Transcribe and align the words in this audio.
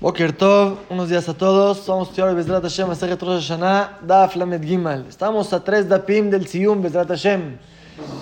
Boker 0.00 0.32
Tov, 0.32 0.78
unos 0.90 1.08
días 1.08 1.28
a 1.28 1.34
todos. 1.34 1.78
Somos 1.78 2.12
Tior 2.12 2.32
Bezrat 2.32 2.62
Hashem, 2.62 2.88
Aseret 2.88 3.20
Rosh 3.20 3.48
Hashanah, 3.48 3.98
Daf 4.06 4.36
Lamed 4.36 4.62
Gimal. 4.62 5.04
Estamos 5.08 5.52
a 5.52 5.58
tres 5.58 5.88
Dapim 5.88 6.30
del 6.30 6.46
Siyum 6.46 6.80
Bezrat 6.80 7.08
Hashem. 7.08 7.58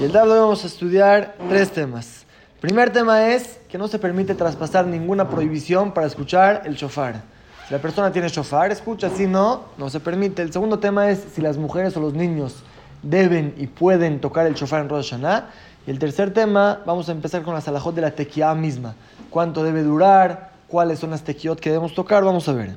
Y 0.01 0.05
el 0.05 0.11
Daf 0.11 0.27
vamos 0.27 0.65
a 0.65 0.69
estudiar 0.69 1.35
tres 1.51 1.71
temas. 1.71 2.25
primer 2.63 2.89
tema 2.95 3.29
es 3.29 3.61
que 3.69 3.77
no 3.77 3.89
se 3.89 3.99
permite 3.99 4.35
traspasar 4.35 4.87
ninguna 4.87 5.29
prohibición 5.29 5.93
para 5.93 6.07
escuchar 6.07 6.63
el 6.65 6.77
shofar. 6.77 7.21
Si 7.69 7.75
la 7.75 7.79
persona 7.79 8.11
tiene 8.11 8.31
shofar, 8.31 8.73
escucha, 8.73 9.11
si 9.11 9.27
no, 9.27 9.65
no 9.77 9.91
se 9.91 10.01
permite. 10.01 10.41
El 10.41 10.55
segundo 10.55 10.79
tema 10.79 11.11
es 11.11 11.27
si 11.35 11.43
las 11.43 11.59
mujeres 11.59 11.95
o 11.99 12.01
los 12.01 12.15
niños 12.15 12.55
deben 13.03 13.55
y 13.59 13.67
pueden 13.67 14.23
tocar 14.23 14.47
el 14.47 14.55
shofar 14.55 14.81
en 14.81 14.89
Rosh 14.89 15.11
Hashanah. 15.11 15.51
Y 15.87 15.91
el 15.91 15.99
tercer 15.99 16.33
tema, 16.33 16.81
vamos 16.87 17.11
a 17.11 17.13
empezar 17.13 17.43
con 17.43 17.53
la 17.53 17.61
salahot 17.61 17.95
de 17.95 18.01
la 18.01 18.13
tequia 18.13 18.55
misma. 18.55 18.95
¿Cuánto 19.29 19.63
debe 19.63 19.83
durar? 19.83 20.56
Cuáles 20.69 20.99
son 20.99 21.11
las 21.11 21.23
tequiot 21.23 21.61
que 21.61 21.71
debemos 21.71 21.95
tocar, 21.95 22.25
vamos 22.25 22.49
a 22.49 22.53
ver. 22.53 22.77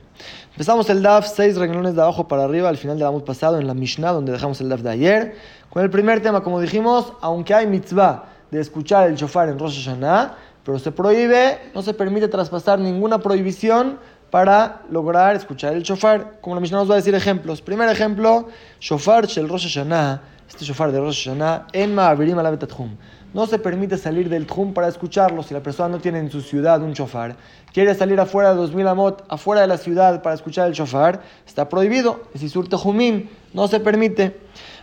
Empezamos 0.52 0.90
el 0.90 1.02
DAF, 1.02 1.28
seis 1.28 1.58
renglones 1.58 1.96
de 1.96 2.02
abajo 2.02 2.28
para 2.28 2.44
arriba, 2.44 2.70
al 2.70 2.78
final 2.78 2.98
del 2.98 3.08
año 3.08 3.24
pasado, 3.24 3.60
en 3.60 3.68
la 3.68 3.74
Mishnah, 3.74 4.12
donde 4.12 4.32
dejamos 4.32 4.60
el 4.62 4.70
DAF 4.70 4.82
de 4.82 4.90
ayer. 4.90 5.36
Con 5.70 5.84
el 5.84 5.90
primer 5.90 6.22
tema, 6.22 6.44
como 6.44 6.60
dijimos, 6.60 7.14
aunque 7.22 7.54
hay 7.54 7.68
mitzvah 7.68 8.26
de 8.52 8.60
escuchar 8.60 9.10
el 9.10 9.16
shofar 9.16 9.50
en 9.50 9.60
Rosh 9.60 9.84
Hashanah, 9.84 10.36
pero 10.64 10.80
se 10.80 10.92
prohíbe, 10.92 11.60
no 11.74 11.82
se 11.82 11.94
permite 11.94 12.28
traspasar 12.28 12.80
ninguna 12.80 13.20
prohibición 13.20 14.00
para 14.30 14.82
lograr 14.90 15.36
escuchar 15.36 15.74
el 15.74 15.84
shofar. 15.84 16.40
Como 16.42 16.56
la 16.56 16.62
Mishnah 16.62 16.80
nos 16.80 16.90
va 16.90 16.94
a 16.94 16.98
decir 16.98 17.16
ejemplos. 17.16 17.62
Primer 17.62 17.90
ejemplo, 17.90 18.48
shofar 18.80 19.26
shel 19.26 19.50
Rosh 19.50 19.64
Hashanah, 19.64 20.22
este 20.50 20.66
shofar 20.66 20.92
de 20.92 21.00
Rosh 21.00 21.30
Hashanah, 21.30 21.68
en 21.72 21.96
Ma'avirim 21.96 22.38
alabetatchum 22.38 22.98
no 23.34 23.46
se 23.46 23.60
permite 23.60 23.98
salir 23.98 24.28
del 24.28 24.48
Tjum 24.48 24.74
para 24.74 24.88
escucharlo. 24.88 25.44
Si 25.44 25.54
la 25.54 25.62
persona 25.62 25.90
no 25.90 26.00
tiene 26.00 26.20
en 26.20 26.32
su 26.32 26.42
ciudad 26.42 26.82
un 26.82 26.94
shofar, 26.94 27.36
quiere 27.72 27.94
salir 27.94 28.20
afuera 28.20 28.52
de 28.52 28.56
2000 28.56 28.88
amot, 28.88 29.24
afuera 29.30 29.62
de 29.62 29.68
la 29.68 29.78
ciudad 29.78 30.22
para 30.24 30.36
escuchar 30.36 30.68
el 30.68 30.74
shofar, 30.74 31.22
está 31.46 31.70
prohibido. 31.70 32.24
Es 32.34 32.42
Isur 32.42 32.68
Tejumim, 32.68 33.30
no 33.54 33.68
se 33.68 33.80
permite. 33.80 34.36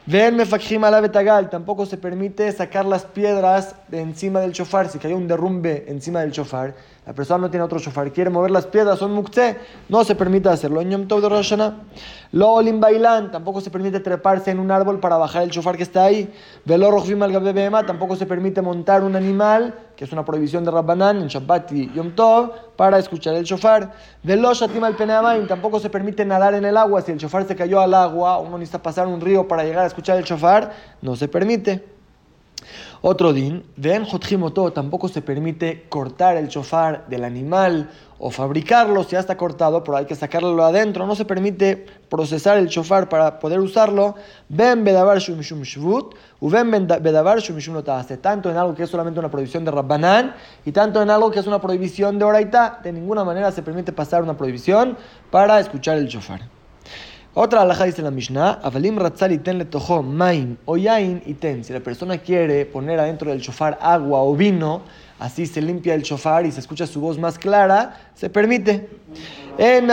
Ven 0.06 0.36
mefakjim 0.36 0.82
betagal, 0.82 1.50
tampoco 1.50 1.84
se 1.86 1.96
permite 1.96 2.52
sacar 2.52 2.84
las 2.84 3.04
piedras 3.04 3.74
de 3.88 4.00
encima 4.00 4.38
del 4.38 4.52
shofar. 4.52 4.88
Si 4.88 4.98
cayó 4.98 5.16
un 5.16 5.26
derrumbe 5.26 5.84
encima 5.88 6.20
del 6.20 6.30
shofar, 6.30 6.76
la 7.06 7.12
persona 7.12 7.42
no 7.42 7.50
tiene 7.50 7.64
otro 7.64 7.78
shofar, 7.78 8.12
quiere 8.12 8.30
mover 8.30 8.50
las 8.50 8.66
piedras, 8.66 8.98
son 8.98 9.12
muktzeh, 9.12 9.56
no 9.88 10.02
se 10.02 10.16
permite 10.16 10.48
hacerlo. 10.48 10.80
En 10.80 10.90
Yom 10.90 11.06
Tov 11.06 11.20
de 11.20 11.28
Rosh 11.28 11.54
Lo 12.32 12.50
olim 12.50 12.80
bailan, 12.80 13.30
tampoco 13.30 13.60
se 13.60 13.70
permite 13.70 14.00
treparse 14.00 14.50
en 14.50 14.58
un 14.58 14.72
árbol 14.72 14.98
para 14.98 15.16
bajar 15.16 15.44
el 15.44 15.50
shofar 15.50 15.76
que 15.76 15.84
está 15.84 16.02
ahí. 16.02 16.34
Velo 16.64 16.90
rochvim 16.90 17.22
al 17.22 17.86
tampoco 17.86 18.16
se 18.16 18.26
permite 18.26 18.60
montar 18.60 19.04
un 19.04 19.14
animal 19.14 19.74
que 19.96 20.04
es 20.04 20.12
una 20.12 20.24
prohibición 20.24 20.64
de 20.64 20.70
Rabbanan 20.72 21.22
en 21.22 21.28
Shabbat 21.28 21.72
y 21.72 21.92
Yom 21.92 22.10
Tov, 22.16 22.50
para 22.76 22.98
escuchar 22.98 23.34
el 23.34 23.44
shofar. 23.44 23.92
Velo 24.24 24.52
shatim 24.52 24.82
al 24.82 24.96
peneamain, 24.96 25.46
tampoco 25.46 25.78
se 25.78 25.88
permite 25.88 26.24
nadar 26.24 26.54
en 26.54 26.64
el 26.64 26.76
agua. 26.76 27.02
Si 27.02 27.12
el 27.12 27.18
shofar 27.18 27.46
se 27.46 27.54
cayó 27.54 27.80
al 27.80 27.94
agua, 27.94 28.38
uno 28.38 28.58
necesita 28.58 28.82
pasar 28.82 29.06
un 29.06 29.20
río 29.20 29.46
para 29.46 29.62
llegar 29.62 29.84
a 29.84 29.86
escuchar 29.86 30.18
el 30.18 30.24
shofar, 30.24 30.72
no 31.00 31.14
se 31.14 31.28
permite. 31.28 31.95
Otro 33.08 33.32
din, 33.32 33.62
ven 33.76 34.04
jotjimoto, 34.04 34.72
tampoco 34.72 35.06
se 35.06 35.22
permite 35.22 35.86
cortar 35.88 36.36
el 36.36 36.48
shofar 36.48 37.06
del 37.06 37.22
animal 37.22 37.88
o 38.18 38.32
fabricarlo 38.32 39.04
si 39.04 39.12
ya 39.12 39.20
está 39.20 39.36
cortado, 39.36 39.84
pero 39.84 39.98
hay 39.98 40.06
que 40.06 40.16
sacarlo 40.16 40.64
adentro. 40.64 41.06
No 41.06 41.14
se 41.14 41.24
permite 41.24 41.86
procesar 42.08 42.58
el 42.58 42.66
shofar 42.66 43.08
para 43.08 43.38
poder 43.38 43.60
usarlo. 43.60 44.16
Ven 44.48 44.82
bedavar 44.82 45.18
shumishum 45.18 45.62
shvut, 45.62 46.16
u 46.40 46.50
ven 46.50 46.68
bedavar 46.88 47.38
shumishum 47.38 47.80
Tanto 48.20 48.50
en 48.50 48.56
algo 48.56 48.74
que 48.74 48.82
es 48.82 48.90
solamente 48.90 49.20
una 49.20 49.30
prohibición 49.30 49.64
de 49.64 49.70
Rabbanán 49.70 50.34
y 50.64 50.72
tanto 50.72 51.00
en 51.00 51.08
algo 51.08 51.30
que 51.30 51.38
es 51.38 51.46
una 51.46 51.60
prohibición 51.60 52.18
de 52.18 52.24
Oraita. 52.24 52.80
De 52.82 52.92
ninguna 52.92 53.22
manera 53.22 53.52
se 53.52 53.62
permite 53.62 53.92
pasar 53.92 54.24
una 54.24 54.36
prohibición 54.36 54.96
para 55.30 55.60
escuchar 55.60 55.96
el 55.98 56.08
shofar. 56.08 56.55
Otra 57.38 57.60
alhaja 57.60 57.84
dice 57.84 58.00
la 58.00 58.10
Mishnah, 58.10 58.60
Avalim 58.62 58.96
ratzal 58.96 59.38
ten 59.42 59.58
le 59.58 59.66
maim 60.02 60.56
o 60.64 60.78
yain 60.78 61.20
ten. 61.34 61.62
Si 61.62 61.70
la 61.70 61.80
persona 61.80 62.16
quiere 62.16 62.64
poner 62.64 62.98
adentro 62.98 63.30
del 63.30 63.42
shofar 63.42 63.76
agua 63.82 64.22
o 64.22 64.34
vino, 64.34 64.80
así 65.18 65.44
se 65.44 65.60
limpia 65.60 65.92
el 65.92 66.00
shofar 66.00 66.46
y 66.46 66.50
se 66.50 66.60
escucha 66.60 66.86
su 66.86 66.98
voz 66.98 67.18
más 67.18 67.38
clara, 67.38 68.08
se 68.14 68.30
permite. 68.30 68.88
En 69.58 69.86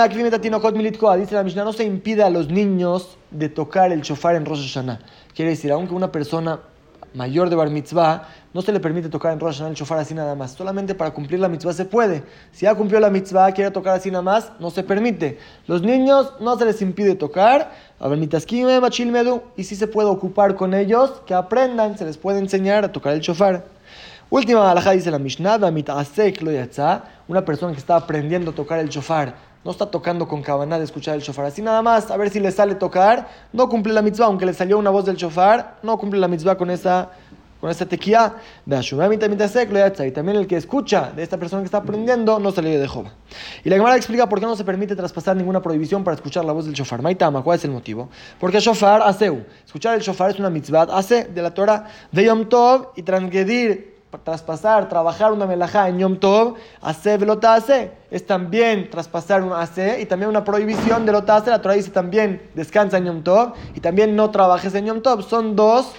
dice 1.17 1.35
la 1.35 1.43
Mishnah, 1.43 1.65
no 1.65 1.73
se 1.73 1.83
impide 1.83 2.23
a 2.23 2.29
los 2.29 2.47
niños 2.47 3.17
de 3.29 3.49
tocar 3.49 3.91
el 3.91 4.03
shofar 4.03 4.35
en 4.35 4.45
Rosh 4.45 4.61
Hashanah. 4.61 4.99
Quiere 5.35 5.51
decir, 5.51 5.69
aunque 5.73 5.93
una 5.93 6.13
persona 6.13 6.61
mayor 7.13 7.49
de 7.49 7.57
bar 7.57 7.69
mitzvah, 7.69 8.29
no 8.53 8.61
se 8.61 8.71
le 8.71 8.79
permite 8.79 9.09
tocar 9.09 9.33
en 9.33 9.39
Rosh 9.39 9.55
Hashanah 9.55 9.69
el 9.69 9.75
shofar 9.75 9.99
así 9.99 10.13
nada 10.13 10.35
más. 10.35 10.51
Solamente 10.51 10.93
para 10.93 11.11
cumplir 11.11 11.39
la 11.39 11.49
mitzvah 11.49 11.73
se 11.73 11.85
puede. 11.85 12.23
Si 12.51 12.65
ya 12.65 12.75
cumplió 12.75 12.99
la 12.99 13.09
mitzvah, 13.09 13.51
quiere 13.51 13.71
tocar 13.71 13.95
así 13.95 14.11
nada 14.11 14.21
más, 14.21 14.51
no 14.59 14.69
se 14.69 14.83
permite. 14.83 15.39
Los 15.65 15.81
niños 15.81 16.33
no 16.39 16.57
se 16.57 16.65
les 16.65 16.81
impide 16.81 17.15
tocar. 17.15 17.71
Y 19.57 19.63
si 19.63 19.75
se 19.75 19.87
puede 19.87 20.09
ocupar 20.09 20.55
con 20.55 20.73
ellos, 20.73 21.21
que 21.25 21.33
aprendan, 21.33 21.97
se 21.97 22.05
les 22.05 22.17
puede 22.17 22.39
enseñar 22.39 22.85
a 22.85 22.91
tocar 22.91 23.13
el 23.13 23.21
shofar. 23.21 23.65
Última 24.29 24.69
alhaja 24.69 24.91
dice 24.91 25.09
la 25.09 25.19
Mishnah, 25.19 25.59
una 27.27 27.45
persona 27.45 27.71
que 27.71 27.79
está 27.79 27.95
aprendiendo 27.95 28.51
a 28.51 28.55
tocar 28.55 28.79
el 28.79 28.89
shofar 28.89 29.53
no 29.63 29.71
está 29.71 29.85
tocando 29.85 30.27
con 30.27 30.41
cabana 30.41 30.77
de 30.77 30.83
escuchar 30.83 31.15
el 31.15 31.21
shofar. 31.21 31.45
Así 31.45 31.61
nada 31.61 31.81
más, 31.81 32.11
a 32.11 32.17
ver 32.17 32.29
si 32.29 32.39
le 32.39 32.51
sale 32.51 32.75
tocar, 32.75 33.29
no 33.53 33.69
cumple 33.69 33.93
la 33.93 34.01
mitzvah, 34.01 34.25
aunque 34.25 34.45
le 34.45 34.53
salió 34.53 34.77
una 34.77 34.89
voz 34.89 35.05
del 35.05 35.15
shofar, 35.15 35.77
no 35.83 35.97
cumple 35.97 36.19
la 36.19 36.27
mitzvah 36.27 36.57
con 36.57 36.69
esa 36.69 37.11
con 37.63 37.71
esa 37.71 37.85
tequía, 37.85 38.35
y 38.65 40.11
también 40.11 40.37
el 40.37 40.47
que 40.47 40.57
escucha 40.57 41.13
de 41.15 41.23
esta 41.23 41.37
persona 41.37 41.61
que 41.61 41.67
está 41.67 41.77
aprendiendo 41.77 42.37
no 42.37 42.51
salió 42.51 42.77
de 42.77 42.89
Jehová. 42.89 43.13
Y 43.63 43.69
la 43.69 43.77
Gemara 43.77 43.95
explica 43.95 44.27
por 44.27 44.41
qué 44.41 44.45
no 44.45 44.57
se 44.57 44.65
permite 44.65 44.97
traspasar 44.97 45.37
ninguna 45.37 45.61
prohibición 45.61 46.03
para 46.03 46.15
escuchar 46.15 46.43
la 46.43 46.51
voz 46.51 46.65
del 46.65 46.73
shofar. 46.73 47.01
Maitama, 47.01 47.41
¿cuál 47.41 47.57
es 47.57 47.63
el 47.63 47.71
motivo? 47.71 48.09
Porque 48.37 48.59
shofar 48.59 49.01
hace, 49.01 49.45
escuchar 49.65 49.95
el 49.95 50.01
shofar 50.01 50.31
es 50.31 50.39
una 50.39 50.49
mitzvah, 50.49 50.89
hace 50.91 51.23
de 51.23 51.41
la 51.41 51.53
Torah 51.53 51.85
de 52.11 52.25
Yom 52.25 52.49
Tov 52.49 52.89
y 52.97 53.03
transgredir 53.03 53.93
traspasar, 54.25 54.89
trabajar 54.89 55.31
una 55.31 55.45
melajá 55.45 55.87
en 55.87 55.99
Yom 55.99 56.17
Tov, 56.17 56.55
hace 56.81 57.15
velota 57.15 57.55
hace, 57.55 57.91
es 58.11 58.27
también 58.27 58.89
traspasar 58.89 59.41
un 59.41 59.53
hace 59.53 60.01
y 60.01 60.05
también 60.05 60.27
una 60.29 60.43
prohibición 60.43 61.05
de 61.05 61.13
lota 61.13 61.37
hace. 61.37 61.49
La 61.49 61.61
Torah 61.61 61.75
dice 61.75 61.91
también 61.91 62.41
descansa 62.55 62.97
en 62.97 63.05
Yom 63.05 63.23
Tov 63.23 63.53
y 63.73 63.79
también 63.79 64.17
no 64.17 64.31
trabajes 64.31 64.75
en 64.75 64.85
Yom 64.87 65.01
Tov. 65.01 65.23
Son 65.23 65.55
dos 65.55 65.93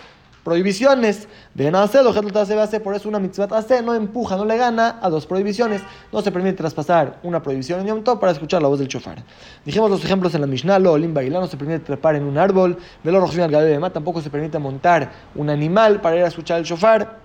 prohibiciones. 0.45 1.27
Ven 1.55 1.75
hace, 1.75 1.99
hace, 1.99 2.81
por 2.81 2.95
eso 2.95 3.09
una 3.09 3.19
mitzvah 3.19 3.49
hace 3.51 3.83
no 3.83 3.95
empuja, 3.95 4.37
no 4.37 4.45
le 4.45 4.57
gana 4.57 4.99
a 5.03 5.09
dos 5.09 5.27
prohibiciones. 5.27 5.83
No 6.13 6.21
se 6.21 6.31
permite 6.31 6.59
traspasar 6.59 7.19
una 7.23 7.43
prohibición 7.43 7.81
en 7.81 7.87
Yom 7.87 8.05
Tov 8.05 8.21
para 8.21 8.33
escuchar 8.33 8.63
la 8.63 8.69
voz 8.69 8.79
del 8.79 8.89
chofar. 8.89 9.25
Dijimos 9.65 9.91
los 9.91 10.05
ejemplos 10.05 10.35
en 10.35 10.43
la 10.43 10.47
Mishnah, 10.47 10.79
lo 10.79 10.97
limba 10.97 11.25
y 11.25 11.31
no 11.31 11.47
se 11.47 11.57
permite 11.57 11.81
trepar 11.81 12.15
en 12.15 12.25
un 12.25 12.39
árbol, 12.39 12.79
velo 13.03 13.25
al 13.25 13.93
tampoco 13.93 14.21
se 14.21 14.31
permite 14.31 14.59
montar 14.59 15.11
un 15.35 15.49
animal 15.51 16.01
para 16.01 16.17
ir 16.17 16.23
a 16.23 16.29
escuchar 16.29 16.59
el 16.59 16.65
chofar. 16.65 17.24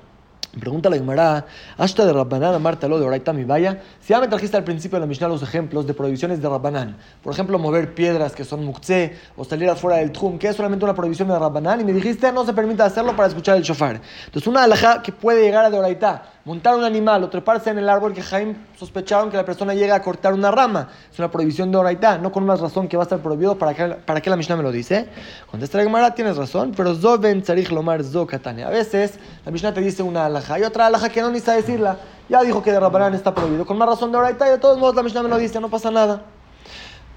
Pregunta 0.57 0.89
la 0.89 0.95
Gemara, 0.95 1.45
hasta 1.77 2.05
de 2.05 2.11
Rabbanán, 2.11 2.59
Marta 2.59 2.87
lo 2.87 2.99
de 2.99 3.05
Oraita 3.05 3.33
mi 3.33 3.43
vaya. 3.43 3.83
Si 4.01 4.13
ya 4.13 4.19
me 4.19 4.27
trajiste 4.27 4.57
al 4.57 4.63
principio 4.63 4.95
de 4.95 5.01
la 5.01 5.05
Mishnah 5.05 5.27
los 5.27 5.43
ejemplos 5.43 5.85
de 5.85 5.93
prohibiciones 5.93 6.41
de 6.41 6.49
Rabbanán, 6.49 6.97
por 7.21 7.31
ejemplo, 7.33 7.59
mover 7.59 7.93
piedras 7.93 8.33
que 8.33 8.43
son 8.43 8.65
muktzeh 8.65 9.15
o 9.37 9.45
salir 9.45 9.69
afuera 9.69 9.97
del 9.97 10.11
trum, 10.11 10.39
que 10.39 10.47
es 10.47 10.55
solamente 10.55 10.83
una 10.85 10.95
prohibición 10.95 11.27
de 11.27 11.37
Rabbanán, 11.37 11.81
y 11.81 11.83
me 11.83 11.93
dijiste 11.93 12.31
no 12.31 12.45
se 12.45 12.53
permite 12.53 12.81
hacerlo 12.81 13.15
para 13.15 13.27
escuchar 13.27 13.57
el 13.57 13.63
shofar. 13.63 14.01
Entonces, 14.25 14.47
una 14.47 14.63
alhaja 14.63 15.03
que 15.03 15.11
puede 15.11 15.43
llegar 15.43 15.65
a 15.65 15.69
de 15.69 15.77
Oraita, 15.77 16.23
montar 16.49 16.75
un 16.75 16.83
animal 16.83 17.23
o 17.23 17.29
treparse 17.29 17.69
en 17.69 17.77
el 17.77 17.87
árbol 17.87 18.11
que 18.11 18.23
Jaime 18.23 18.55
sospecharon 18.75 19.29
que 19.29 19.37
la 19.37 19.45
persona 19.45 19.75
llega 19.75 19.93
a 19.93 20.01
cortar 20.01 20.33
una 20.33 20.49
rama, 20.49 20.89
es 21.13 21.19
una 21.19 21.29
prohibición 21.29 21.71
de 21.71 21.77
Oraita, 21.77 22.17
no 22.17 22.31
con 22.31 22.43
más 22.43 22.59
razón 22.59 22.87
que 22.87 22.97
va 22.97 23.03
a 23.03 23.05
estar 23.05 23.19
prohibido, 23.19 23.55
¿para 23.55 23.75
qué, 23.75 23.85
para 23.89 24.19
qué 24.19 24.31
la 24.31 24.35
Mishnah 24.35 24.55
me 24.55 24.63
lo 24.63 24.71
dice? 24.71 25.09
Contesta 25.45 25.77
la 25.77 25.83
Gemara, 25.83 26.15
tienes 26.15 26.37
razón, 26.37 26.73
pero 26.75 26.95
Zoven 26.95 27.43
Tzarich 27.43 27.69
Lomar 27.69 28.03
Zo 28.03 28.27
A 28.31 28.69
veces 28.71 29.19
la 29.45 29.51
Mishnah 29.51 29.75
te 29.75 29.81
dice 29.81 30.01
una 30.01 30.25
alhaja 30.25 30.57
y 30.57 30.63
otra 30.63 30.87
alhaja 30.87 31.09
que 31.09 31.21
no 31.21 31.27
necesita 31.27 31.53
decirla. 31.53 31.97
Ya 32.29 32.41
dijo 32.41 32.63
que 32.63 32.71
de 32.71 32.79
Rabbanán 32.79 33.13
está 33.13 33.31
prohibido. 33.35 33.67
Con 33.67 33.77
más 33.77 33.87
razón 33.87 34.11
de 34.11 34.17
Oraita 34.17 34.47
y 34.47 34.49
de 34.49 34.57
todos 34.57 34.79
modos 34.79 34.95
la 34.95 35.03
Mishnah 35.03 35.21
me 35.21 35.29
lo 35.29 35.37
dice, 35.37 35.59
no 35.59 35.69
pasa 35.69 35.91
nada. 35.91 36.23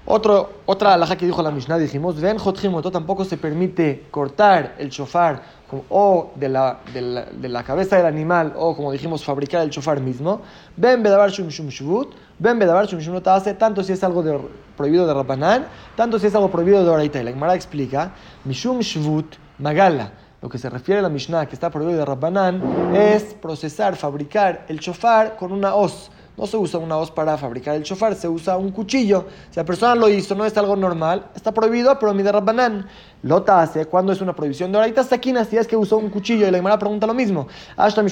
Otro, 0.05 0.51
otra 0.67 0.93
alhaja 0.93 1.15
que 1.15 1.25
dijo 1.25 1.41
la 1.41 1.49
Mishnah, 1.49 1.79
dijimos, 1.79 2.21
ven 2.21 2.37
Jotjimoto, 2.37 2.91
tampoco 2.91 3.25
se 3.25 3.37
permite 3.37 4.05
cortar 4.11 4.75
el 4.77 4.89
shofar 4.89 5.62
o 5.89 6.31
de 6.35 6.49
la, 6.49 6.79
de, 6.93 7.01
la, 7.01 7.25
de 7.25 7.49
la, 7.49 7.63
cabeza 7.63 7.97
del 7.97 8.05
animal, 8.05 8.53
o 8.55 8.75
como 8.75 8.91
dijimos, 8.91 9.23
fabricar 9.23 9.61
el 9.61 9.69
shofar 9.69 9.99
mismo. 9.99 10.41
Ven 10.77 11.01
Bedabar 11.03 11.29
Shum 11.29 11.49
Shum 11.49 11.69
Shvut, 11.69 12.13
ven 12.39 12.59
Bedabar 12.59 12.85
Shum 12.87 12.99
Shum 12.99 13.21
hace 13.25 13.53
tanto 13.53 13.83
si 13.83 13.93
es 13.93 14.03
algo 14.03 14.23
de, 14.23 14.39
prohibido 14.77 15.07
de 15.07 15.13
Rabbanán, 15.13 15.67
tanto 15.95 16.19
si 16.19 16.27
es 16.27 16.35
algo 16.35 16.49
prohibido 16.51 16.83
de 16.83 16.89
Oraita. 16.89 17.19
Y 17.19 17.23
la 17.23 17.31
Gemara 17.31 17.55
explica, 17.55 18.11
Mishum 18.45 18.79
Shvut 18.79 19.35
Magala 19.59 20.11
lo 20.43 20.49
que 20.49 20.57
se 20.57 20.69
refiere 20.69 20.99
a 20.99 21.01
la 21.01 21.09
Mishnah 21.09 21.45
que 21.45 21.55
está 21.55 21.69
prohibido 21.69 21.99
de 21.99 22.05
Rabbanán 22.05 22.93
es 22.93 23.33
procesar, 23.33 23.95
fabricar 23.95 24.65
el 24.67 24.77
chofar 24.81 25.37
con 25.37 25.53
una 25.53 25.73
hoz, 25.73 26.11
no 26.37 26.47
se 26.47 26.57
usa 26.57 26.79
una 26.79 26.97
hoz 26.97 27.11
para 27.11 27.37
fabricar 27.37 27.75
el 27.75 27.83
shofar, 27.83 28.15
se 28.15 28.27
usa 28.27 28.57
un 28.57 28.71
cuchillo. 28.71 29.25
Si 29.51 29.57
la 29.57 29.65
persona 29.65 29.95
lo 29.95 30.09
hizo, 30.09 30.35
no 30.35 30.45
es 30.45 30.57
algo 30.57 30.75
normal, 30.75 31.27
está 31.35 31.51
prohibido, 31.51 31.97
pero 31.99 32.13
mi 32.13 32.23
Rabbanán. 32.23 32.87
Lota 33.21 33.61
hace 33.61 33.85
cuando 33.85 34.11
es 34.11 34.19
una 34.19 34.35
prohibición 34.35 34.71
de 34.73 34.79
ahorita 34.79 35.01
saquina, 35.03 35.45
si 35.45 35.55
es 35.55 35.65
que 35.65 35.77
usó 35.77 35.97
un 35.97 36.09
cuchillo 36.09 36.45
y 36.45 36.51
la 36.51 36.57
Gemara 36.57 36.77
pregunta 36.77 37.07
lo 37.07 37.13
mismo. 37.13 37.47
Hasta 37.77 38.03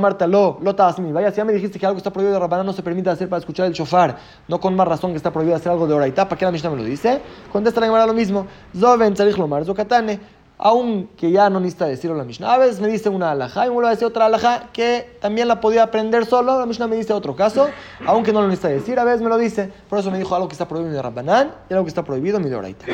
Marta 0.00 0.26
lo, 0.26 0.58
Lota 0.60 0.92
mi 0.98 1.12
vaya, 1.12 1.30
si 1.30 1.36
ya 1.36 1.44
me 1.44 1.52
dijiste 1.52 1.78
que 1.78 1.86
algo 1.86 1.98
está 1.98 2.12
prohibido 2.12 2.34
de 2.34 2.40
Rabbanán 2.40 2.66
no 2.66 2.72
se 2.72 2.82
permite 2.82 3.08
hacer 3.08 3.28
para 3.28 3.38
escuchar 3.38 3.66
el 3.66 3.72
shofar, 3.72 4.16
no 4.48 4.58
con 4.58 4.74
más 4.74 4.88
razón 4.88 5.12
que 5.12 5.18
está 5.18 5.32
prohibido 5.32 5.56
hacer 5.56 5.70
algo 5.70 5.86
de 5.86 5.94
ahorita, 5.94 6.28
¿para 6.28 6.38
qué 6.38 6.44
la 6.44 6.50
Mishnah 6.50 6.70
me 6.70 6.78
lo 6.78 6.84
dice? 6.84 7.20
Contesta 7.52 7.80
la 7.80 7.86
Gemara 7.86 8.06
lo 8.06 8.14
mismo. 8.14 8.46
Zoven 8.76 9.14
Tzarich 9.14 9.36
Lomar, 9.36 9.64
Zokatane 9.64 10.18
aunque 10.58 11.30
ya 11.30 11.50
no 11.50 11.60
necesita 11.60 11.86
decirlo 11.86 12.16
la 12.16 12.24
Mishnah. 12.24 12.54
A 12.54 12.58
veces 12.58 12.80
me 12.80 12.88
dice 12.88 13.08
una 13.08 13.32
alhaja 13.32 13.66
y 13.66 13.68
me 13.68 13.74
vuelve 13.74 13.88
a 13.88 13.90
decir 13.90 14.06
otra 14.06 14.26
alhaja 14.26 14.68
que 14.72 15.16
también 15.20 15.48
la 15.48 15.60
podía 15.60 15.82
aprender 15.82 16.24
solo. 16.24 16.58
La 16.58 16.66
Mishnah 16.66 16.86
me 16.86 16.96
dice 16.96 17.12
otro 17.12 17.36
caso, 17.36 17.68
aunque 18.06 18.32
no 18.32 18.40
lo 18.40 18.48
necesita 18.48 18.68
decir. 18.68 18.98
A 18.98 19.04
veces 19.04 19.20
me 19.20 19.28
lo 19.28 19.36
dice. 19.36 19.70
Por 19.88 19.98
eso 19.98 20.10
me 20.10 20.18
dijo 20.18 20.34
algo 20.34 20.48
que 20.48 20.54
está 20.54 20.66
prohibido 20.66 20.96
en 20.96 21.02
Rabbanán 21.02 21.52
y 21.68 21.74
algo 21.74 21.84
que 21.84 21.90
está 21.90 22.02
prohibido 22.04 22.40
mi 22.40 22.48
Doraita. 22.48 22.86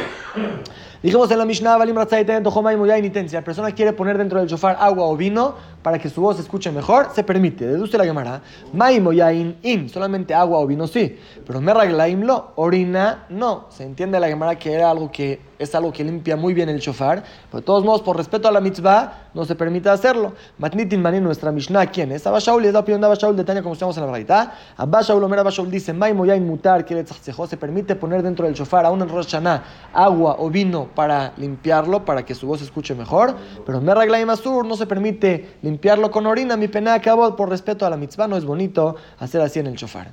Dijimos 1.03 1.31
en 1.33 1.39
la 1.39 1.45
Mishnah, 1.45 1.79
si 1.83 3.35
la 3.35 3.43
persona 3.43 3.73
quiere 3.73 3.93
poner 3.93 4.19
dentro 4.19 4.39
del 4.39 4.49
shofar 4.49 4.77
agua 4.79 5.07
o 5.07 5.17
vino 5.17 5.55
para 5.83 5.99
que 5.99 6.09
su 6.09 6.21
voz 6.21 6.37
se 6.37 6.43
escuche 6.43 6.71
mejor, 6.71 7.09
se 7.13 7.25
permite. 7.25 7.67
Deduce 7.67 7.99
la 7.99 8.05
Gemara. 8.05 8.41
Maimoyain 8.73 9.57
in, 9.63 9.89
solamente 9.89 10.33
agua 10.33 10.61
o 10.61 10.67
vino 10.67 10.87
sí. 10.87 11.19
Pero 11.45 11.61
merraglaim 11.61 12.23
lo, 12.23 12.53
orina 12.55 13.27
no. 13.31 13.67
Se 13.71 13.83
entiende 13.83 14.21
la 14.21 14.29
Gemara 14.29 14.57
que 14.57 14.73
era 14.73 14.91
algo 14.91 15.11
que 15.11 15.41
es 15.63 15.75
algo 15.75 15.93
que 15.93 16.05
limpia 16.05 16.37
muy 16.37 16.55
bien 16.55 16.69
el 16.69 16.79
shofar. 16.79 17.23
Pero 17.51 17.61
de 17.61 17.65
todos 17.65 17.85
modos, 17.85 18.03
por 18.03 18.17
respeto 18.17 18.49
a 18.49 18.53
la 18.53 18.61
mitzvah, 18.61 19.29
no 19.35 19.45
se 19.45 19.55
permite 19.55 19.89
hacerlo. 19.89 20.33
Matnitin 20.59 21.01
manin, 21.01 21.23
nuestra 21.23 21.53
Mishnah, 21.53 21.87
¿quién 21.87 22.13
es? 22.13 22.27
Abba 22.27 22.39
Shaul, 22.39 22.65
es 22.65 22.73
la 22.73 22.81
opinión 22.81 23.01
de 23.01 23.07
Abba 23.07 23.17
Shaul 23.17 23.37
de 23.37 23.45
Tania, 23.45 23.63
como 23.63 23.75
estamos 23.75 23.97
en 23.97 24.07
la 24.07 24.13
verdad. 24.13 24.53
Abba 24.77 25.03
Shaul, 25.03 25.23
Omer 25.25 25.39
Abba 25.39 25.51
dice, 25.69 25.93
Maimoyain 25.93 26.47
mutar, 26.47 26.85
que 26.85 27.05
se 27.05 27.57
permite 27.57 27.97
poner 27.97 28.23
dentro 28.23 28.47
del 28.47 28.55
shofar, 28.55 28.87
aún 28.87 29.03
en 29.03 29.09
Rosh 29.09 29.35
agua 29.93 30.37
o 30.39 30.51
vino 30.51 30.89
para 30.95 31.33
limpiarlo, 31.37 32.05
para 32.05 32.25
que 32.25 32.35
su 32.35 32.47
voz 32.47 32.59
se 32.59 32.65
escuche 32.65 32.95
mejor. 32.95 33.35
Pero 33.65 33.81
Merraglaim 33.81 34.29
Asur 34.31 34.65
no 34.67 34.77
se 34.77 34.87
permite 34.87 35.57
limpiarlo 35.63 36.11
con 36.11 36.27
orina. 36.27 36.57
Mi 36.57 36.69
pena 36.69 36.95
acabó 36.95 37.35
por 37.37 37.49
respeto 37.49 37.87
a 37.87 37.91
la 37.91 37.97
mitzvah. 37.97 38.29
No 38.29 38.37
es 38.37 38.45
bonito 38.45 38.97
hacer 39.19 39.41
así 39.41 39.59
en 39.59 39.67
el 39.69 39.75
shofar. 39.75 40.13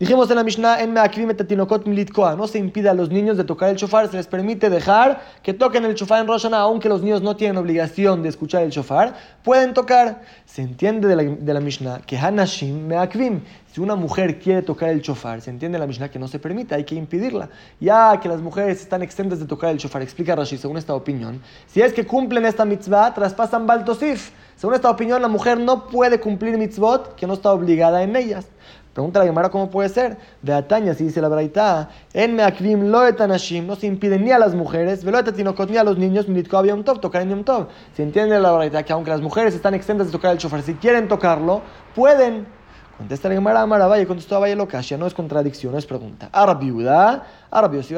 Dijimos 0.00 0.28
en 0.28 0.36
la 0.36 0.42
Mishnah, 0.42 0.82
en 0.82 0.92
no 0.92 2.46
se 2.48 2.58
impide 2.58 2.88
a 2.88 2.94
los 2.94 3.10
niños 3.10 3.36
de 3.36 3.44
tocar 3.44 3.70
el 3.70 3.76
shofar, 3.76 4.08
se 4.10 4.16
les 4.16 4.26
permite 4.26 4.68
dejar 4.68 5.22
que 5.40 5.54
toquen 5.54 5.84
el 5.84 5.94
shofar 5.94 6.20
en 6.20 6.26
Rosh 6.26 6.46
aunque 6.52 6.88
los 6.88 7.00
niños 7.00 7.22
no 7.22 7.36
tienen 7.36 7.58
obligación 7.58 8.20
de 8.20 8.28
escuchar 8.28 8.64
el 8.64 8.70
shofar, 8.70 9.14
pueden 9.44 9.72
tocar. 9.72 10.22
Se 10.46 10.62
entiende 10.62 11.06
de 11.06 11.14
la, 11.14 11.22
de 11.22 11.54
la 11.54 11.60
Mishnah 11.60 12.00
que 12.00 12.18
Hanashim 12.18 12.88
Meakvim, 12.88 13.42
si 13.72 13.80
una 13.80 13.94
mujer 13.94 14.40
quiere 14.40 14.62
tocar 14.62 14.88
el 14.88 15.00
shofar, 15.00 15.40
se 15.40 15.50
entiende 15.50 15.78
la 15.78 15.86
Mishnah 15.86 16.08
que 16.08 16.18
no 16.18 16.26
se 16.26 16.40
permite, 16.40 16.74
hay 16.74 16.82
que 16.82 16.96
impedirla. 16.96 17.48
Ya 17.78 18.18
que 18.20 18.28
las 18.28 18.40
mujeres 18.40 18.80
están 18.80 19.00
exentas 19.02 19.38
de 19.38 19.46
tocar 19.46 19.70
el 19.70 19.78
shofar, 19.78 20.02
explica 20.02 20.34
Rashi, 20.34 20.58
según 20.58 20.76
esta 20.76 20.94
opinión, 20.94 21.40
si 21.68 21.80
es 21.80 21.92
que 21.92 22.04
cumplen 22.04 22.44
esta 22.46 22.64
mitzvah, 22.64 23.14
traspasan 23.14 23.64
Baltosif. 23.64 24.32
Según 24.56 24.74
esta 24.74 24.90
opinión, 24.90 25.20
la 25.20 25.28
mujer 25.28 25.58
no 25.58 25.88
puede 25.88 26.20
cumplir 26.20 26.56
mitzvot 26.56 27.16
que 27.16 27.26
no 27.26 27.34
está 27.34 27.52
obligada 27.52 28.02
en 28.02 28.14
ellas. 28.14 28.46
Pregunta 28.94 29.18
la 29.18 29.26
Gemara 29.26 29.50
cómo 29.50 29.68
puede 29.68 29.88
ser. 29.88 30.16
De 30.40 30.54
Ataña, 30.54 30.94
si 30.94 31.04
dice 31.04 31.20
la 31.20 31.28
Braita, 31.28 31.90
en 32.12 32.36
Meakvim 32.36 32.90
lo 32.90 33.04
etanashim, 33.04 33.66
no 33.66 33.74
se 33.74 33.88
impide 33.88 34.20
ni 34.20 34.30
a 34.30 34.38
las 34.38 34.54
mujeres, 34.54 35.04
velo 35.04 35.18
etatinokot 35.18 35.68
ni 35.68 35.76
a 35.76 35.84
los 35.84 35.98
niños, 35.98 36.28
militkov 36.28 36.64
yom 36.64 36.84
tov, 36.84 37.00
tocar 37.00 37.22
en 37.22 37.30
yom 37.30 37.44
tov. 37.44 37.66
Se 37.96 38.04
entiende 38.04 38.38
la 38.38 38.52
Braita 38.52 38.84
que 38.84 38.92
aunque 38.92 39.10
las 39.10 39.20
mujeres 39.20 39.52
están 39.54 39.74
exentas 39.74 40.06
de 40.06 40.12
tocar 40.12 40.30
el 40.30 40.38
shofar, 40.38 40.62
si 40.62 40.74
quieren 40.74 41.08
tocarlo, 41.08 41.60
pueden. 41.94 42.46
Contesta 42.96 43.28
la 43.28 43.34
Gemara, 43.34 43.60
Amarabaya, 43.60 44.06
contestó 44.06 44.36
a 44.36 44.38
Valle 44.38 44.54
Locasia, 44.54 44.96
no 44.96 45.06
es 45.06 45.14
contradicción, 45.14 45.72
no 45.72 45.78
es 45.78 45.84
pregunta. 45.84 46.28
A 46.30 46.46
Rabiuda, 46.46 47.26
a. 47.50 47.66
Esa 47.66 47.90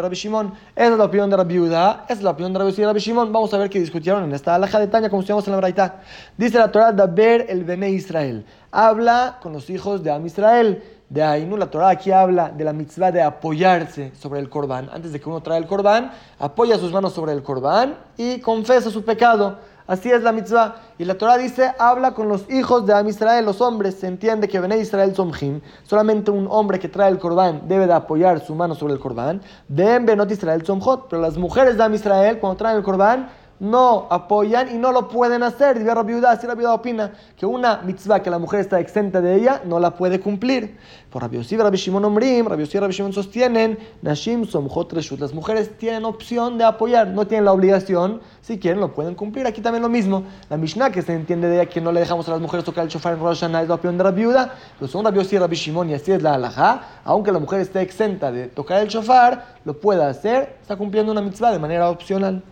es 0.75 0.99
la 0.99 1.05
opinión 1.05 1.29
de 1.29 1.37
Rabiuda, 1.37 2.07
es 2.09 2.23
la 2.23 2.31
opinión 2.31 2.55
de 2.55 2.71
y 2.71 2.85
Rabbi 2.85 3.01
Shimon. 3.01 3.31
Vamos 3.31 3.53
a 3.53 3.59
ver 3.59 3.69
qué 3.69 3.79
discutieron 3.79 4.25
en 4.25 4.33
esta 4.33 4.55
alhaja 4.55 4.79
de 4.79 4.87
Taña, 4.87 5.11
como 5.11 5.21
estudiamos 5.21 5.47
en 5.47 5.53
la 5.53 5.59
Braita. 5.59 6.01
Dice 6.39 6.57
la 6.57 6.73
Torah, 6.73 6.93
ver 6.93 7.45
el 7.51 7.65
Bene 7.65 7.91
Israel. 7.91 8.47
Habla 8.71 9.39
con 9.43 9.53
los 9.53 9.69
hijos 9.69 10.03
de 10.03 10.11
Am 10.11 10.25
Israel 10.25 10.83
de 11.09 11.23
Ainu, 11.23 11.57
la 11.57 11.71
Torah 11.71 11.91
aquí 11.91 12.11
habla 12.11 12.49
de 12.49 12.65
la 12.65 12.73
mitzvah 12.73 13.13
de 13.13 13.23
apoyarse 13.23 14.13
sobre 14.19 14.41
el 14.41 14.49
corbán. 14.49 14.89
Antes 14.93 15.13
de 15.13 15.21
que 15.21 15.29
uno 15.29 15.43
trae 15.43 15.59
el 15.59 15.67
corbán, 15.67 16.11
apoya 16.39 16.79
sus 16.79 16.93
manos 16.93 17.13
sobre 17.13 17.33
el 17.33 17.43
corbán 17.43 17.97
y 18.17 18.41
confesa 18.41 18.91
su 18.91 19.05
pecado. 19.05 19.59
Así 19.87 20.11
es 20.11 20.23
la 20.23 20.33
mitzvah. 20.33 20.77
Y 20.99 21.05
la 21.05 21.17
Torah 21.17 21.39
dice, 21.39 21.73
habla 21.79 22.13
con 22.13 22.29
los 22.29 22.51
hijos 22.51 22.87
de 22.87 22.95
Am 22.95 23.07
Israel, 23.09 23.45
los 23.45 23.61
hombres. 23.61 23.95
Se 23.95 24.09
entiende 24.09 24.49
que 24.49 24.59
Bene 24.59 24.79
Israel 24.79 25.15
somjim. 25.15 25.61
Solamente 25.85 26.31
un 26.31 26.49
hombre 26.51 26.81
que 26.81 26.89
trae 26.89 27.11
el 27.11 27.19
corbán 27.19 27.69
debe 27.69 27.87
de 27.87 27.93
apoyar 27.93 28.41
su 28.41 28.55
mano 28.55 28.75
sobre 28.75 28.95
el 28.95 28.99
corbán. 28.99 29.41
Ben 29.69 30.05
Benot 30.05 30.31
Israel 30.31 30.65
somjot. 30.67 31.09
Pero 31.09 31.23
las 31.23 31.37
mujeres 31.37 31.77
de 31.77 31.85
Am 31.85 31.95
Israel, 31.95 32.39
cuando 32.41 32.57
traen 32.57 32.79
el 32.79 32.83
corbán, 32.83 33.29
no 33.61 34.07
apoyan 34.11 34.75
y 34.75 34.79
no 34.79 34.93
lo 34.93 35.09
pueden 35.09 35.43
hacer. 35.43 35.79
Dice 35.79 35.95
la 35.95 36.03
viuda, 36.03 36.37
si 36.39 36.47
la 36.47 36.55
viuda 36.55 36.75
opina 36.75 37.13
que 37.37 37.47
una 37.47 37.79
mitzvah 37.79 38.23
que 38.23 38.31
la 38.31 38.39
mujer 38.39 38.61
está 38.61 38.81
exenta 38.81 39.21
de 39.21 39.35
ella, 39.35 39.63
no 39.65 39.79
la 39.79 39.93
puede 39.93 40.21
cumplir. 40.21 40.77
Por 41.11 41.23
Rabbi 41.23 41.39
Yossi 41.39 41.57
Rabbi 41.57 41.77
Shimon 41.77 42.05
Omrim, 42.05 42.47
Rabbi 42.47 42.65
y 42.71 42.79
Rabbi 42.79 42.93
Shimon 42.93 43.13
sostienen, 43.13 43.79
Nashim 44.03 44.45
somjot 44.45 44.93
reshut. 44.93 45.21
Las 45.21 45.33
mujeres 45.33 45.77
tienen 45.79 46.05
opción 46.05 46.59
de 46.59 46.65
apoyar, 46.65 47.09
no 47.09 47.27
tienen 47.27 47.47
la 47.47 47.53
obligación. 47.53 48.21
Si 48.43 48.59
quieren, 48.59 48.81
lo 48.81 48.93
pueden 48.93 49.15
cumplir. 49.15 49.47
Aquí 49.47 49.61
también 49.61 49.83
lo 49.83 49.89
mismo. 49.89 50.25
La 50.51 50.57
Mishnah 50.57 50.91
que 50.91 51.03
se 51.03 51.15
entiende 51.15 51.49
de 51.49 51.57
ella 51.57 51.67
que 51.67 51.81
no 51.81 51.93
le 51.93 52.01
dejamos 52.01 52.29
a 52.29 52.33
las 52.33 52.41
mujeres 52.41 52.65
tocar 52.65 52.85
el 52.85 52.91
shofar 52.91 53.15
en 53.15 53.21
Rosh 53.21 53.41
Hashanah 53.41 53.63
es 53.63 53.69
la 53.69 53.75
opinión 53.77 53.97
de 53.99 54.05
la 54.05 54.11
viuda. 54.11 54.55
Pero 54.79 54.91
son 54.91 55.05
Rabbi 55.05 55.27
y 55.31 55.39
Rabbi 55.39 55.57
Shimon 55.57 55.91
y 55.91 55.95
así 55.95 56.13
es 56.13 56.23
la 56.23 56.35
halajá. 56.35 56.83
Aunque 57.05 57.33
la 57.33 57.39
mujer 57.39 57.61
esté 57.61 57.81
exenta 57.81 58.31
de 58.31 58.49
tocar 58.49 58.83
el 58.83 58.89
shofar, 58.89 59.57
lo 59.65 59.79
puede 59.81 60.05
hacer. 60.05 60.57
Está 60.61 60.77
cumpliendo 60.77 61.13
una 61.13 61.23
mitzvah 61.23 61.53
de 61.53 61.59
manera 61.59 61.89
opcional. 61.89 62.43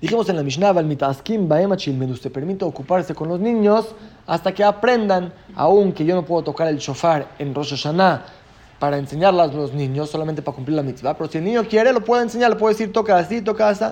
Dijimos 0.00 0.28
en 0.28 0.36
la 0.36 0.42
Mishnah, 0.42 0.74
se 2.16 2.30
permite 2.30 2.64
ocuparse 2.64 3.14
con 3.14 3.28
los 3.28 3.40
niños 3.40 3.86
hasta 4.26 4.52
que 4.52 4.64
aprendan, 4.64 5.32
aunque 5.54 6.04
yo 6.04 6.14
no 6.14 6.24
puedo 6.24 6.42
tocar 6.42 6.68
el 6.68 6.78
shofar 6.78 7.28
en 7.38 7.54
Rosh 7.54 7.70
Hashanah 7.70 8.24
para 8.78 8.98
enseñarlas 8.98 9.50
a 9.50 9.54
los 9.54 9.72
niños, 9.72 10.10
solamente 10.10 10.42
para 10.42 10.54
cumplir 10.54 10.76
la 10.76 10.82
mitzvah, 10.82 11.14
pero 11.14 11.30
si 11.30 11.38
el 11.38 11.44
niño 11.44 11.64
quiere, 11.68 11.92
lo 11.92 12.04
puede 12.04 12.24
enseñar, 12.24 12.50
le 12.50 12.56
puede 12.56 12.74
decir, 12.74 12.92
toca 12.92 13.16
así, 13.16 13.40
toca 13.40 13.68
así. 13.68 13.84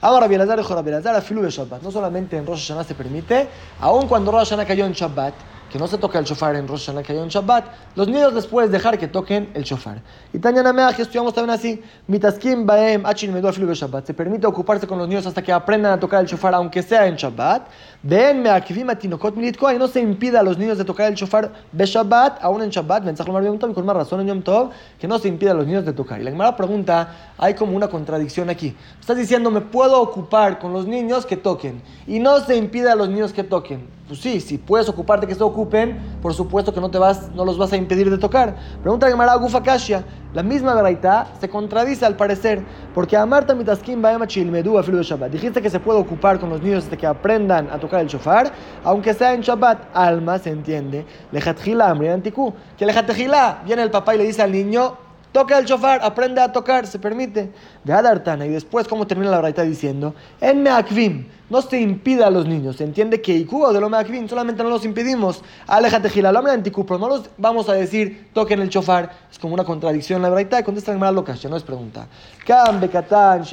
Ahora, 0.00 0.26
Bielazar 0.28 0.58
dijo 0.58 0.82
Bielazar, 0.82 1.20
filu 1.22 1.48
Shabbat. 1.48 1.82
No 1.82 1.90
solamente 1.90 2.36
en 2.36 2.46
Rosh 2.46 2.68
Hashanah 2.68 2.84
se 2.84 2.94
permite, 2.94 3.48
aun 3.80 4.08
cuando 4.08 4.30
Rosh 4.32 4.50
Hashanah 4.50 4.66
cayó 4.66 4.84
en 4.84 4.92
Shabbat, 4.92 5.34
que 5.70 5.78
no 5.78 5.86
se 5.86 5.98
toca 5.98 6.18
el 6.18 6.24
shofar 6.24 6.54
en 6.56 6.68
Rosh 6.68 6.86
Hashanah, 6.86 7.02
que 7.02 7.12
hay 7.12 7.18
en 7.18 7.28
Shabbat, 7.28 7.64
los 7.96 8.06
niños 8.08 8.32
les 8.32 8.46
puedes 8.46 8.70
dejar 8.70 8.98
que 8.98 9.08
toquen 9.08 9.50
el 9.54 9.64
shofar. 9.64 10.00
Y 10.32 10.38
Tanya 10.38 10.62
que 10.94 11.02
estudiamos 11.02 11.34
también 11.34 11.58
así, 11.58 11.82
mitaskim 12.06 12.66
baem 12.66 13.04
achin 13.04 13.32
medu 13.32 13.50
Shabbat. 13.50 14.06
Se 14.06 14.14
permite 14.14 14.46
ocuparse 14.46 14.86
con 14.86 14.98
los 14.98 15.08
niños 15.08 15.26
hasta 15.26 15.42
que 15.42 15.52
aprendan 15.52 15.92
a 15.92 16.00
tocar 16.00 16.20
el 16.20 16.26
shofar, 16.26 16.54
aunque 16.54 16.82
sea 16.82 17.06
en 17.06 17.16
Shabbat. 17.16 17.68
Ven 18.02 18.42
meakivim 18.42 18.88
atinokot 18.90 19.34
militkoa, 19.34 19.74
y 19.74 19.78
no 19.78 19.88
se 19.88 20.00
impida 20.00 20.40
a 20.40 20.42
los 20.42 20.58
niños 20.58 20.78
de 20.78 20.84
tocar 20.84 21.08
el 21.08 21.14
shofar 21.14 21.50
be 21.72 21.84
Shabbat, 21.84 22.42
aún 22.42 22.62
en 22.62 22.70
Shabbat, 22.70 23.04
y 23.06 23.74
con 23.74 23.86
más 23.86 23.96
razón 23.96 24.20
en 24.20 24.28
Yom 24.28 24.42
Tov, 24.42 24.70
que 24.98 25.08
no 25.08 25.18
se 25.18 25.28
impida 25.28 25.50
a 25.50 25.54
los 25.54 25.66
niños 25.66 25.84
de 25.84 25.92
tocar. 25.92 26.20
Y 26.20 26.24
la 26.24 26.30
Gemara 26.30 26.56
pregunta, 26.56 27.32
hay 27.38 27.54
como 27.54 27.76
una 27.76 27.88
contradicción 27.88 28.50
aquí. 28.50 28.76
Estás 29.00 29.16
diciendo, 29.16 29.50
me 29.50 29.60
puedo 29.60 30.00
ocupar 30.00 30.58
con 30.58 30.72
los 30.72 30.86
niños 30.86 31.26
que 31.26 31.36
toquen, 31.36 31.82
y 32.06 32.18
no 32.18 32.40
se 32.40 32.56
impide 32.56 32.90
a 32.90 32.94
los 32.94 33.08
niños 33.08 33.32
que 33.32 33.42
toquen. 33.42 33.96
Pues 34.06 34.20
sí, 34.20 34.40
si 34.40 34.56
puedes 34.56 34.88
ocuparte 34.88 35.26
que 35.26 35.34
se 35.34 35.42
ocupen, 35.42 35.98
por 36.22 36.32
supuesto 36.32 36.72
que 36.72 36.80
no, 36.80 36.88
te 36.88 36.96
vas, 36.98 37.28
no 37.34 37.44
los 37.44 37.58
vas 37.58 37.72
a 37.72 37.76
impedir 37.76 38.08
de 38.08 38.18
tocar. 38.18 38.54
Pregunta 38.80 39.08
Gemara 39.08 39.34
Gufa 39.34 39.60
Kashia. 39.60 40.04
La 40.32 40.44
misma 40.44 40.74
Baraita 40.74 41.26
se 41.40 41.48
contradice 41.48 42.06
al 42.06 42.14
parecer, 42.14 42.62
porque 42.94 43.16
a 43.16 43.26
Marta 43.26 43.52
Mitaskim 43.52 43.98
Medu 43.98 44.76
de 44.80 45.02
Shabbat. 45.02 45.32
Dijiste 45.32 45.60
que 45.60 45.70
se 45.70 45.80
puede 45.80 45.98
ocupar 45.98 46.38
con 46.38 46.50
los 46.50 46.62
niños 46.62 46.84
hasta 46.84 46.96
que 46.96 47.06
aprendan 47.06 47.68
a 47.68 47.80
tocar 47.80 48.00
el 48.00 48.06
shofar, 48.06 48.52
aunque 48.84 49.12
sea 49.12 49.34
en 49.34 49.40
Shabbat. 49.40 49.78
Alma 49.92 50.38
se 50.38 50.50
entiende. 50.50 51.04
Lejatjila 51.32 51.90
Amri 51.90 52.08
Antiku. 52.08 52.52
Que 52.76 52.86
Lejatjila 52.86 53.62
viene 53.64 53.82
el 53.82 53.90
papá 53.90 54.14
y 54.14 54.18
le 54.18 54.24
dice 54.24 54.42
al 54.42 54.52
niño, 54.52 55.05
toca 55.32 55.58
el 55.58 55.66
shofar, 55.66 56.00
aprende 56.02 56.40
a 56.40 56.52
tocar, 56.52 56.86
se 56.86 56.98
permite. 56.98 57.52
De 57.84 57.92
Adartana. 57.92 58.46
Y 58.46 58.50
después, 58.50 58.88
como 58.88 59.06
termina 59.06 59.30
la 59.30 59.36
Baraita 59.36 59.62
diciendo, 59.62 60.14
en 60.40 60.62
Meakvim 60.62 61.26
no 61.48 61.62
se 61.62 61.80
impide 61.80 62.24
a 62.24 62.30
los 62.30 62.46
niños. 62.46 62.76
Se 62.76 62.84
entiende 62.84 63.20
que 63.20 63.32
Iku 63.34 63.72
de 63.72 63.80
lo 63.80 63.88
Meakvin 63.88 64.28
solamente 64.28 64.62
no 64.62 64.70
los 64.70 64.84
impedimos. 64.84 65.42
Alejate 65.66 66.08
Gilal, 66.10 66.36
pero 66.62 66.98
no 66.98 67.08
los 67.08 67.30
vamos 67.38 67.68
a 67.68 67.74
decir 67.74 68.30
toquen 68.32 68.60
el 68.60 68.68
chofar. 68.68 69.10
Es 69.30 69.38
como 69.38 69.54
una 69.54 69.64
contradicción 69.64 70.22
la 70.22 70.30
verdad. 70.30 70.64
Contesta 70.64 70.94
la 70.94 71.12
loca, 71.12 71.34
ya 71.34 71.48
no 71.48 71.56
es 71.56 71.62
pregunta. 71.62 72.06
Kam 72.44 72.80
Bekatan 72.80 73.44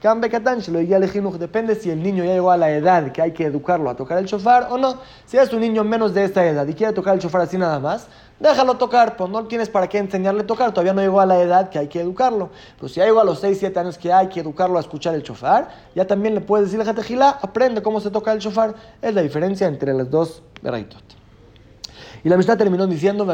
Depende 0.00 1.74
si 1.74 1.90
el 1.90 2.02
niño 2.02 2.24
ya 2.24 2.32
llegó 2.32 2.50
a 2.52 2.56
la 2.56 2.70
edad 2.70 3.10
que 3.10 3.20
hay 3.20 3.32
que 3.32 3.44
educarlo 3.44 3.90
a 3.90 3.96
tocar 3.96 4.18
el 4.18 4.26
chofar 4.26 4.68
o 4.70 4.78
no. 4.78 4.98
Si 5.26 5.36
es 5.36 5.52
un 5.52 5.60
niño 5.60 5.82
menos 5.82 6.14
de 6.14 6.24
esta 6.24 6.46
edad 6.46 6.66
y 6.68 6.74
quiere 6.74 6.92
tocar 6.92 7.14
el 7.14 7.20
chofar 7.20 7.40
así 7.40 7.58
nada 7.58 7.80
más, 7.80 8.06
déjalo 8.38 8.76
tocar, 8.76 9.16
pues 9.16 9.28
no 9.28 9.44
tienes 9.46 9.68
para 9.68 9.88
qué 9.88 9.98
enseñarle 9.98 10.42
a 10.42 10.46
tocar, 10.46 10.70
todavía 10.70 10.92
no 10.92 11.00
llegó 11.00 11.20
a 11.20 11.26
la 11.26 11.40
edad 11.40 11.68
que 11.68 11.80
hay 11.80 11.88
que 11.88 12.00
educarlo. 12.00 12.50
Pero 12.76 12.88
si 12.88 12.96
ya 12.96 13.06
llegó 13.06 13.20
a 13.20 13.24
los 13.24 13.40
6, 13.40 13.58
7 13.58 13.80
años 13.80 13.98
que 13.98 14.12
hay 14.12 14.28
que 14.28 14.40
educarlo 14.40 14.78
a 14.78 14.80
escuchar 14.80 15.14
el 15.16 15.24
chofar, 15.24 15.68
ya 15.96 16.06
también 16.06 16.34
le 16.34 16.42
puedes 16.42 16.70
decirle 16.70 17.22
a 17.22 17.30
aprende 17.30 17.82
cómo 17.82 18.00
se 18.00 18.10
toca 18.10 18.32
el 18.32 18.38
shofar. 18.38 18.74
Es 19.02 19.12
la 19.12 19.22
diferencia 19.22 19.66
entre 19.66 19.92
las 19.94 20.08
dos 20.08 20.42
beraitot. 20.62 21.18
Y 22.24 22.28
la 22.28 22.36
Mishnah 22.36 22.56
terminó 22.56 22.86
diciendo 22.86 23.26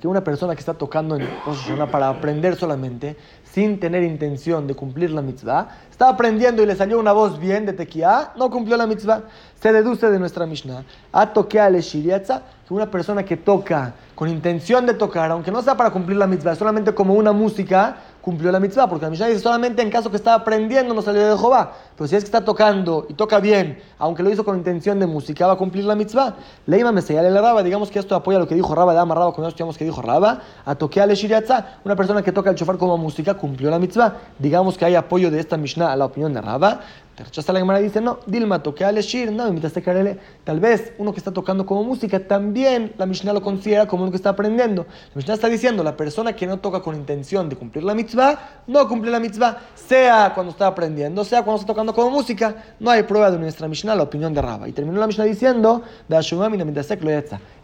que 0.00 0.08
una 0.08 0.24
persona 0.24 0.54
que 0.54 0.60
está 0.60 0.74
tocando 0.74 1.16
en 1.16 1.28
Rosh 1.44 1.72
para 1.90 2.08
aprender 2.08 2.56
solamente, 2.56 3.16
sin 3.56 3.80
tener 3.80 4.02
intención 4.02 4.66
de 4.66 4.74
cumplir 4.74 5.10
la 5.12 5.22
mitzvah, 5.22 5.78
está 5.90 6.10
aprendiendo 6.10 6.62
y 6.62 6.66
le 6.66 6.76
salió 6.76 7.00
una 7.00 7.12
voz 7.12 7.40
bien 7.40 7.64
de 7.64 7.72
tequía, 7.72 8.32
no 8.36 8.50
cumplió 8.50 8.76
la 8.76 8.86
mitzvah. 8.86 9.22
Se 9.60 9.72
deduce 9.72 10.10
de 10.10 10.18
nuestra 10.18 10.46
Mishnah, 10.46 10.84
a 11.12 11.32
toquear 11.32 11.72
que 11.72 12.74
una 12.74 12.90
persona 12.90 13.24
que 13.24 13.36
toca 13.36 13.94
con 14.14 14.28
intención 14.28 14.86
de 14.86 14.94
tocar, 14.94 15.30
aunque 15.30 15.52
no 15.52 15.62
sea 15.62 15.76
para 15.76 15.90
cumplir 15.90 16.16
la 16.16 16.26
mitzvah, 16.26 16.54
solamente 16.54 16.92
como 16.94 17.14
una 17.14 17.32
música, 17.32 17.96
cumplió 18.20 18.50
la 18.50 18.58
mitzvah, 18.58 18.88
porque 18.88 19.04
la 19.04 19.10
Mishnah 19.10 19.28
dice 19.28 19.40
solamente 19.40 19.82
en 19.82 19.90
caso 19.90 20.10
que 20.10 20.16
está 20.16 20.34
aprendiendo 20.34 20.92
no 20.92 21.00
salió 21.00 21.20
de 21.20 21.38
Jehová. 21.38 21.74
Pero 21.96 22.08
si 22.08 22.16
es 22.16 22.24
que 22.24 22.26
está 22.26 22.44
tocando 22.44 23.06
y 23.08 23.14
toca 23.14 23.38
bien, 23.38 23.78
aunque 23.98 24.24
lo 24.24 24.30
hizo 24.30 24.44
con 24.44 24.56
intención 24.56 24.98
de 24.98 25.06
música, 25.06 25.46
va 25.46 25.52
a 25.52 25.56
cumplir 25.56 25.84
la 25.84 25.94
mitzvah. 25.94 26.34
Leima 26.66 26.90
me 26.90 27.02
señala 27.02 27.30
la 27.30 27.40
Raba, 27.40 27.62
digamos 27.62 27.90
que 27.90 28.00
esto 28.00 28.16
apoya 28.16 28.40
lo 28.40 28.48
que 28.48 28.56
dijo 28.56 28.74
Raba, 28.74 28.94
de 28.94 28.98
Raba, 28.98 29.32
como 29.32 29.48
digamos 29.48 29.78
que 29.78 29.84
dijo 29.84 30.02
Raba, 30.02 30.40
a 30.64 30.74
toquear 30.74 31.08
Shiryatza, 31.08 31.78
una 31.84 31.94
persona 31.94 32.22
que 32.22 32.32
toca 32.32 32.50
el 32.50 32.56
chofar 32.56 32.78
como 32.78 32.98
música, 32.98 33.34
cumplió 33.34 33.70
la 33.70 33.78
mitzvah. 33.78 34.16
Digamos 34.40 34.76
que 34.76 34.86
hay 34.86 34.96
apoyo 34.96 35.30
de 35.30 35.38
esta 35.38 35.56
Mishnah 35.56 35.92
a 35.92 35.96
la 35.96 36.06
opinión 36.06 36.32
de 36.32 36.40
Raba. 36.40 36.80
Rechaza 37.24 37.50
la 37.52 37.60
Gemara 37.60 37.80
y 37.80 37.84
dice, 37.84 38.02
no, 38.02 38.18
Dilma, 38.26 38.62
toque 38.62 38.84
al 38.84 38.96
no, 39.32 39.48
invitaste 39.48 39.80
a 39.80 40.16
Tal 40.44 40.60
vez 40.60 40.92
uno 40.98 41.12
que 41.12 41.18
está 41.18 41.32
tocando 41.32 41.64
como 41.64 41.82
música, 41.82 42.20
también 42.20 42.92
la 42.98 43.06
Mishnah 43.06 43.32
lo 43.32 43.40
considera 43.40 43.86
como 43.86 44.02
uno 44.02 44.12
que 44.12 44.18
está 44.18 44.30
aprendiendo. 44.30 44.84
La 45.14 45.16
Mishnah 45.16 45.34
está 45.34 45.48
diciendo, 45.48 45.82
la 45.82 45.96
persona 45.96 46.34
que 46.34 46.46
no 46.46 46.58
toca 46.58 46.80
con 46.80 46.94
intención 46.94 47.48
de 47.48 47.56
cumplir 47.56 47.84
la 47.84 47.94
mitzvah, 47.94 48.62
no 48.66 48.86
cumple 48.86 49.10
la 49.10 49.18
mitzvah, 49.18 49.56
sea 49.74 50.32
cuando 50.34 50.50
está 50.50 50.66
aprendiendo, 50.66 51.24
sea 51.24 51.42
cuando 51.42 51.60
está 51.60 51.72
tocando 51.72 51.94
como 51.94 52.10
música. 52.10 52.54
No 52.78 52.90
hay 52.90 53.04
prueba 53.04 53.30
de 53.30 53.38
nuestra 53.38 53.66
Mishnah, 53.66 53.94
la 53.94 54.02
opinión 54.02 54.34
de 54.34 54.42
Raba. 54.42 54.68
Y 54.68 54.72
terminó 54.72 55.00
la 55.00 55.06
Mishnah 55.06 55.24
diciendo, 55.24 55.82
el 56.08 56.22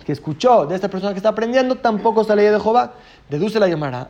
que 0.05 0.13
escuchó 0.13 0.65
de 0.67 0.75
esta 0.75 0.89
persona 0.89 1.13
que 1.13 1.19
está 1.19 1.29
aprendiendo, 1.29 1.77
tampoco 1.77 2.25
sale 2.25 2.51
de 2.51 2.59
Jehová. 2.59 2.95
Deduce 3.29 3.61
la 3.61 3.69
Gemara, 3.69 4.09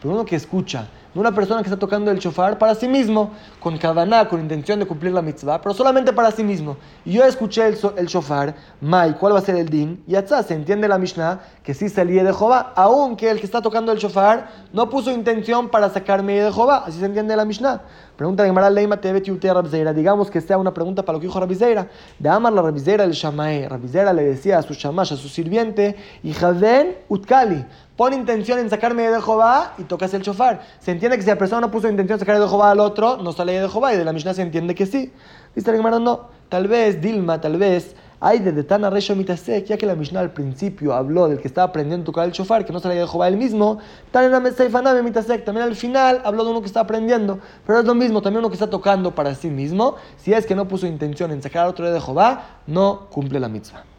pero 0.00 0.14
uno 0.14 0.24
que 0.24 0.36
escucha 0.36 0.86
una 1.20 1.32
persona 1.32 1.62
que 1.62 1.68
está 1.68 1.78
tocando 1.78 2.10
el 2.10 2.18
shofar 2.18 2.58
para 2.58 2.74
sí 2.74 2.88
mismo, 2.88 3.30
con 3.60 3.76
kavaná, 3.78 4.28
con 4.28 4.40
intención 4.40 4.78
de 4.78 4.86
cumplir 4.86 5.12
la 5.12 5.22
mitzvah, 5.22 5.60
pero 5.60 5.74
solamente 5.74 6.12
para 6.12 6.30
sí 6.30 6.44
mismo. 6.44 6.76
Y 7.04 7.12
yo 7.12 7.24
escuché 7.24 7.66
el, 7.66 7.78
el 7.96 8.06
shofar, 8.06 8.54
Mai, 8.80 9.14
¿cuál 9.14 9.34
va 9.34 9.38
a 9.38 9.42
ser 9.42 9.56
el 9.56 9.68
din? 9.68 10.02
Y 10.06 10.14
atzá, 10.14 10.42
se 10.42 10.54
entiende 10.54 10.88
la 10.88 10.98
Mishnah 10.98 11.40
que 11.62 11.74
sí 11.74 11.88
salía 11.88 12.22
de 12.22 12.32
Jehová, 12.32 12.72
aunque 12.76 13.30
el 13.30 13.40
que 13.40 13.46
está 13.46 13.62
tocando 13.62 13.92
el 13.92 13.98
shofar 13.98 14.48
no 14.72 14.88
puso 14.88 15.10
intención 15.10 15.68
para 15.68 15.90
sacarme 15.90 16.40
de 16.40 16.52
Jehová, 16.52 16.84
así 16.86 16.98
se 16.98 17.06
entiende 17.06 17.34
la 17.36 17.44
Mishnah. 17.44 17.82
Pregunta 18.16 18.42
de 18.42 18.48
Gemara 18.48 18.70
Leima 18.70 18.96
Rabzeira, 18.96 19.92
digamos 19.92 20.30
que 20.30 20.40
sea 20.40 20.56
una 20.56 20.72
pregunta 20.72 21.02
para 21.02 21.16
lo 21.16 21.20
que 21.20 21.26
dijo 21.26 21.38
Rabzeira. 21.38 21.88
De 22.18 22.28
Amar 22.28 22.52
la 22.52 22.62
Rabzeira 22.62 23.04
el 23.04 23.12
Shamae, 23.12 23.68
Rabzeira 23.68 24.12
le 24.12 24.22
decía 24.22 24.58
a 24.58 24.62
su 24.62 24.72
shamash, 24.72 25.12
a 25.12 25.16
su 25.16 25.28
sirviente, 25.28 25.96
y 26.22 26.32
Jaden 26.32 26.96
Utkali 27.08 27.66
pon 27.96 28.12
intención 28.12 28.58
en 28.58 28.70
sacarme 28.70 29.08
de 29.08 29.20
Jehová 29.20 29.74
y 29.78 29.84
tocas 29.84 30.12
el 30.14 30.22
chofar. 30.22 30.60
Se 30.80 30.90
entiende 30.90 31.16
que 31.16 31.22
si 31.22 31.28
la 31.28 31.36
persona 31.36 31.62
no 31.62 31.70
puso 31.70 31.88
intención 31.88 32.18
de 32.18 32.20
sacar 32.20 32.38
de 32.38 32.46
Jehová 32.46 32.70
al 32.70 32.80
otro, 32.80 33.16
no 33.16 33.32
sale 33.32 33.60
de 33.60 33.68
Jehová 33.68 33.94
y 33.94 33.96
de 33.96 34.04
la 34.04 34.12
Mishnah 34.12 34.34
se 34.34 34.42
entiende 34.42 34.74
que 34.74 34.86
sí. 34.86 35.12
Dice 35.54 35.70
el 35.70 35.82
no, 35.82 36.28
tal 36.48 36.68
vez 36.68 37.00
Dilma, 37.00 37.40
tal 37.40 37.56
vez 37.56 37.96
hay 38.20 38.38
de 38.38 38.62
Tana 38.62 38.90
Resho 38.90 39.14
Mitasek, 39.14 39.66
ya 39.66 39.76
que 39.76 39.86
la 39.86 39.94
Mishnah 39.94 40.20
al 40.20 40.32
principio 40.32 40.94
habló 40.94 41.28
del 41.28 41.38
que 41.38 41.48
estaba 41.48 41.68
aprendiendo 41.68 42.02
a 42.02 42.06
tocar 42.06 42.24
el 42.26 42.32
chofar, 42.32 42.64
que 42.64 42.72
no 42.72 42.80
salía 42.80 43.00
de 43.00 43.08
Jehová 43.08 43.28
él 43.28 43.36
mismo, 43.36 43.78
también 44.10 44.34
al 44.34 45.76
final 45.76 46.22
habló 46.24 46.44
de 46.44 46.50
uno 46.50 46.60
que 46.60 46.66
está 46.66 46.80
aprendiendo, 46.80 47.38
pero 47.66 47.80
es 47.80 47.84
lo 47.84 47.94
mismo, 47.94 48.22
también 48.22 48.40
uno 48.40 48.48
que 48.48 48.54
está 48.54 48.68
tocando 48.70 49.14
para 49.14 49.34
sí 49.34 49.48
mismo, 49.48 49.96
si 50.16 50.32
es 50.32 50.46
que 50.46 50.54
no 50.54 50.66
puso 50.66 50.86
intención 50.86 51.30
en 51.30 51.42
sacar 51.42 51.64
al 51.64 51.70
otro 51.70 51.90
de 51.90 52.00
Jehová, 52.00 52.60
no 52.66 53.06
cumple 53.10 53.38
la 53.38 53.48
mitzvah. 53.48 53.95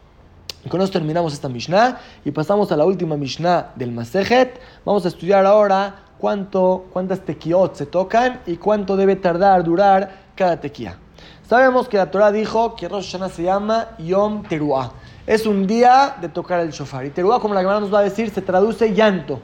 Con 0.70 0.82
esto 0.82 0.94
terminamos 0.94 1.34
esta 1.34 1.48
Mishnah 1.48 2.00
y 2.26 2.32
pasamos 2.32 2.72
a 2.74 2.78
la 2.78 2.84
última 2.84 3.16
Mishnah 3.16 3.72
del 3.76 3.92
Masejet. 3.92 4.60
Vamos 4.84 5.06
a 5.06 5.08
estudiar 5.08 5.46
ahora 5.46 5.96
cuánto, 6.18 6.88
cuántas 6.92 7.22
tequiot 7.22 7.76
se 7.76 7.86
tocan 7.86 8.42
y 8.46 8.58
cuánto 8.58 8.98
debe 8.98 9.16
tardar, 9.16 9.64
durar 9.64 10.12
cada 10.36 10.60
tequía. 10.60 10.98
Sabemos 11.48 11.88
que 11.88 11.96
la 11.96 12.12
Torah 12.12 12.34
dijo 12.34 12.76
que 12.76 12.90
Rosh 12.90 13.12
Hashanah 13.12 13.30
se 13.30 13.44
llama 13.44 13.96
Yom 14.00 14.44
Teruah. 14.44 14.92
Es 15.26 15.46
un 15.46 15.66
día 15.66 16.18
de 16.20 16.28
tocar 16.28 16.60
el 16.60 16.72
shofar. 16.72 17.06
Y 17.06 17.12
Teruah, 17.12 17.40
como 17.40 17.54
la 17.54 17.62
Gemara 17.62 17.80
nos 17.80 17.94
va 17.94 18.00
a 18.00 18.04
decir, 18.04 18.30
se 18.32 18.42
traduce 18.42 18.94
llanto. 18.94 19.40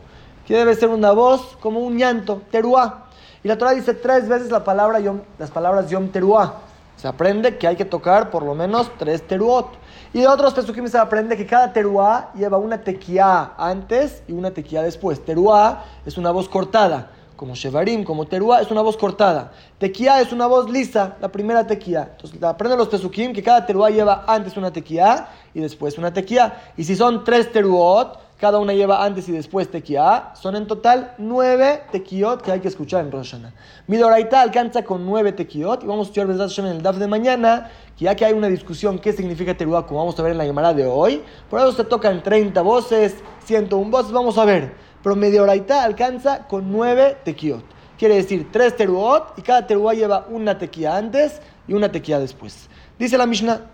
Que 0.45 0.57
debe 0.57 0.75
ser 0.75 0.89
una 0.89 1.13
voz 1.13 1.55
como 1.61 1.79
un 1.79 1.97
llanto, 1.97 2.41
Teruah. 2.51 3.05
Y 3.43 3.47
la 3.47 3.57
Torah 3.57 3.71
dice 3.71 3.93
tres 3.93 4.27
veces 4.27 4.51
la 4.51 4.65
palabra 4.65 4.99
yom, 4.99 5.21
las 5.39 5.51
palabras 5.51 5.89
Yom 5.89 6.09
Teruah. 6.09 6.72
Se 6.95 7.07
aprende 7.07 7.57
que 7.57 7.67
hay 7.67 7.75
que 7.75 7.85
tocar 7.85 8.29
por 8.29 8.43
lo 8.43 8.55
menos 8.55 8.91
tres 8.97 9.25
Teruot. 9.27 9.83
Y 10.13 10.19
de 10.19 10.27
otros 10.27 10.53
pesukim 10.53 10.87
se 10.87 10.97
aprende 10.97 11.35
que 11.35 11.45
cada 11.47 11.73
teruá 11.73 12.31
lleva 12.35 12.59
una 12.59 12.81
tequía 12.81 13.53
antes 13.57 14.21
y 14.27 14.33
una 14.33 14.51
tequía 14.51 14.83
después. 14.83 15.25
Teruá 15.25 15.85
es 16.05 16.19
una 16.19 16.29
voz 16.29 16.47
cortada, 16.47 17.09
como 17.35 17.55
Shevarim, 17.55 18.03
como 18.03 18.27
teruá 18.27 18.61
es 18.61 18.69
una 18.69 18.81
voz 18.81 18.95
cortada. 18.95 19.51
Tequía 19.79 20.21
es 20.21 20.31
una 20.31 20.45
voz 20.45 20.69
lisa, 20.69 21.17
la 21.19 21.31
primera 21.31 21.65
tequía. 21.65 22.09
Entonces 22.11 22.43
aprenden 22.43 22.77
los 22.77 22.89
pesukim 22.89 23.33
que 23.33 23.41
cada 23.41 23.65
teruá 23.65 23.89
lleva 23.89 24.23
antes 24.27 24.55
una 24.55 24.71
tequía 24.71 25.29
y 25.51 25.61
después 25.61 25.97
una 25.97 26.13
tequía. 26.13 26.61
Y 26.77 26.83
si 26.83 26.95
son 26.95 27.23
tres 27.23 27.51
teruot, 27.51 28.19
cada 28.37 28.59
una 28.59 28.73
lleva 28.73 29.03
antes 29.03 29.29
y 29.29 29.31
después 29.31 29.69
tequía. 29.69 30.31
Son 30.33 30.55
en 30.55 30.67
total 30.67 31.13
nueve 31.17 31.83
tequiot 31.91 32.41
que 32.41 32.51
hay 32.51 32.59
que 32.59 32.67
escuchar 32.67 33.05
en 33.05 33.11
Rosh 33.11 33.31
Hashanah. 33.31 34.41
Alcanza 34.41 34.83
con 34.83 35.05
nueve 35.05 35.31
tequiot 35.31 35.83
y 35.83 35.87
vamos 35.87 36.07
a 36.07 36.09
estudiar 36.09 36.29
en 36.29 36.75
el 36.75 36.81
DAF 36.81 36.97
de 36.97 37.07
mañana, 37.07 37.69
que 37.97 38.05
ya 38.05 38.15
que 38.15 38.25
hay 38.25 38.33
una 38.33 38.47
discusión 38.47 38.99
qué 38.99 39.13
significa 39.13 39.55
teruá, 39.55 39.85
como 39.85 39.99
vamos 39.99 40.19
a 40.19 40.23
ver 40.23 40.33
en 40.33 40.37
la 40.37 40.45
llamada 40.45 40.73
de 40.73 40.85
hoy, 40.85 41.21
por 41.49 41.59
eso 41.59 41.71
se 41.71 41.83
tocan 41.83 42.21
30 42.21 42.61
voces, 42.61 43.15
101 43.45 43.89
voces, 43.89 44.11
vamos 44.11 44.37
a 44.37 44.45
ver. 44.45 44.73
Pero 45.01 45.15
Midoraita 45.15 45.83
alcanza 45.83 46.47
con 46.47 46.71
nueve 46.71 47.17
tequiot. 47.23 47.63
Quiere 47.97 48.15
decir 48.15 48.51
tres 48.51 48.75
teruot 48.75 49.37
y 49.37 49.41
cada 49.41 49.67
teruá 49.67 49.93
lleva 49.93 50.25
una 50.29 50.57
tequía 50.57 50.97
antes 50.97 51.41
y 51.67 51.73
una 51.73 51.91
tequía 51.91 52.19
después. 52.19 52.69
Dice 52.97 53.17
la 53.17 53.25
Mishnah. 53.25 53.72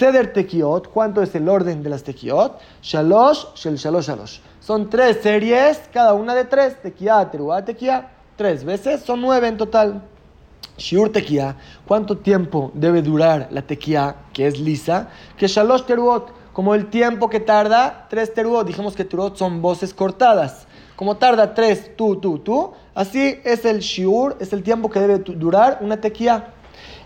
Seder 0.00 0.32
tekiot, 0.32 0.88
¿cuánto 0.88 1.20
es 1.20 1.34
el 1.34 1.46
orden 1.46 1.82
de 1.82 1.90
las 1.90 2.02
tekiot? 2.02 2.58
Shalosh, 2.80 3.52
shel 3.54 3.76
shalosh, 3.76 4.06
shalosh. 4.06 4.38
Son 4.58 4.88
tres 4.88 5.18
series, 5.22 5.78
cada 5.92 6.14
una 6.14 6.34
de 6.34 6.46
tres. 6.46 6.80
Tekiá, 6.80 7.30
teruá, 7.30 7.62
tekiá. 7.62 8.08
Tres 8.34 8.64
veces, 8.64 9.02
son 9.02 9.20
nueve 9.20 9.48
en 9.48 9.58
total. 9.58 10.00
Shiur 10.78 11.12
tekiá, 11.12 11.54
¿cuánto 11.86 12.16
tiempo 12.16 12.70
debe 12.72 13.02
durar 13.02 13.48
la 13.50 13.60
tekiá, 13.60 14.16
que 14.32 14.46
es 14.46 14.58
lisa? 14.58 15.10
Que 15.36 15.48
shalosh 15.48 15.82
teruot, 15.82 16.32
como 16.54 16.74
el 16.74 16.88
tiempo 16.88 17.28
que 17.28 17.40
tarda 17.40 18.06
tres 18.08 18.32
teruot. 18.32 18.66
Dijimos 18.66 18.96
que 18.96 19.04
teruot 19.04 19.36
son 19.36 19.60
voces 19.60 19.92
cortadas. 19.92 20.66
Como 20.96 21.18
tarda 21.18 21.52
tres, 21.52 21.94
tú, 21.94 22.16
tú, 22.16 22.38
tú. 22.38 22.72
Así 22.94 23.38
es 23.44 23.66
el 23.66 23.80
shiur, 23.80 24.38
es 24.40 24.54
el 24.54 24.62
tiempo 24.62 24.88
que 24.88 24.98
debe 24.98 25.18
durar 25.18 25.76
una 25.82 26.00
tekiá. 26.00 26.54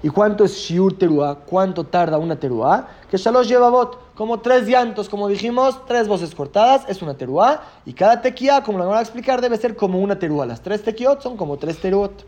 ¿Y 0.04 0.10
cuánto 0.10 0.44
es 0.44 0.52
shiur 0.52 0.98
teruá? 0.98 1.34
¿Cuánto 1.34 1.82
tarda 1.82 2.18
una 2.18 2.36
teruá? 2.36 2.88
Que 3.10 3.16
shalosh 3.16 3.48
lleva 3.48 3.70
bot, 3.70 4.12
como 4.14 4.38
tres 4.40 4.68
llantos, 4.68 5.08
como 5.08 5.28
dijimos, 5.28 5.80
tres 5.86 6.06
voces 6.06 6.34
cortadas, 6.34 6.84
es 6.88 7.00
una 7.00 7.14
teruá. 7.14 7.62
Y 7.86 7.94
cada 7.94 8.20
tequía, 8.20 8.62
como 8.62 8.76
lo 8.76 8.86
voy 8.86 8.98
a 8.98 9.00
explicar, 9.00 9.40
debe 9.40 9.56
ser 9.56 9.74
como 9.74 9.98
una 10.00 10.18
teruá. 10.18 10.44
Las 10.44 10.60
tres 10.60 10.82
tequiot 10.82 11.22
son 11.22 11.38
como 11.38 11.56
tres 11.56 11.80
teruot. 11.80 12.22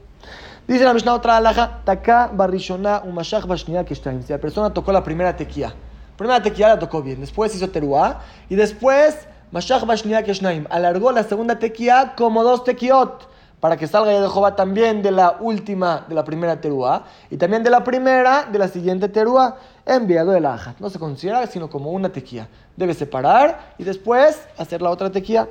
Dice 0.66 0.84
la 0.84 0.94
Mishnah 0.94 1.12
otra 1.12 1.36
alaja, 1.36 1.82
taka 1.84 2.30
barishona 2.32 3.02
umashach 3.04 3.44
bashnia 3.44 3.84
keshtaim. 3.84 4.22
Si 4.22 4.32
la 4.32 4.38
persona 4.38 4.72
tocó 4.72 4.90
la 4.90 5.04
primera 5.04 5.36
tequía, 5.36 5.74
primera 6.16 6.42
tequía 6.42 6.68
la 6.68 6.78
tocó 6.78 7.02
bien, 7.02 7.20
después 7.20 7.54
hizo 7.54 7.68
teruá, 7.68 8.22
y 8.48 8.54
después 8.54 9.28
mashach 9.52 9.84
bashnia 9.84 10.22
keshnaim, 10.22 10.66
alargó 10.70 11.12
la 11.12 11.24
segunda 11.24 11.58
tequía 11.58 12.14
como 12.16 12.42
dos 12.42 12.64
tequiot 12.64 13.35
para 13.66 13.76
que 13.76 13.88
salga 13.88 14.12
de 14.12 14.30
Jehová 14.30 14.54
también 14.54 15.02
de 15.02 15.10
la 15.10 15.38
última, 15.40 16.04
de 16.08 16.14
la 16.14 16.22
primera 16.22 16.60
teruá, 16.60 17.02
y 17.28 17.36
también 17.36 17.64
de 17.64 17.70
la 17.70 17.82
primera, 17.82 18.44
de 18.44 18.60
la 18.60 18.68
siguiente 18.68 19.08
teruá, 19.08 19.56
enviado 19.84 20.30
de 20.30 20.40
la. 20.40 20.76
No 20.78 20.88
se 20.88 21.00
considera 21.00 21.44
sino 21.48 21.68
como 21.68 21.90
una 21.90 22.08
tequía. 22.08 22.46
Debe 22.76 22.94
separar 22.94 23.74
y 23.76 23.82
después 23.82 24.40
hacer 24.56 24.82
la 24.82 24.90
otra 24.90 25.10
tequía. 25.10 25.48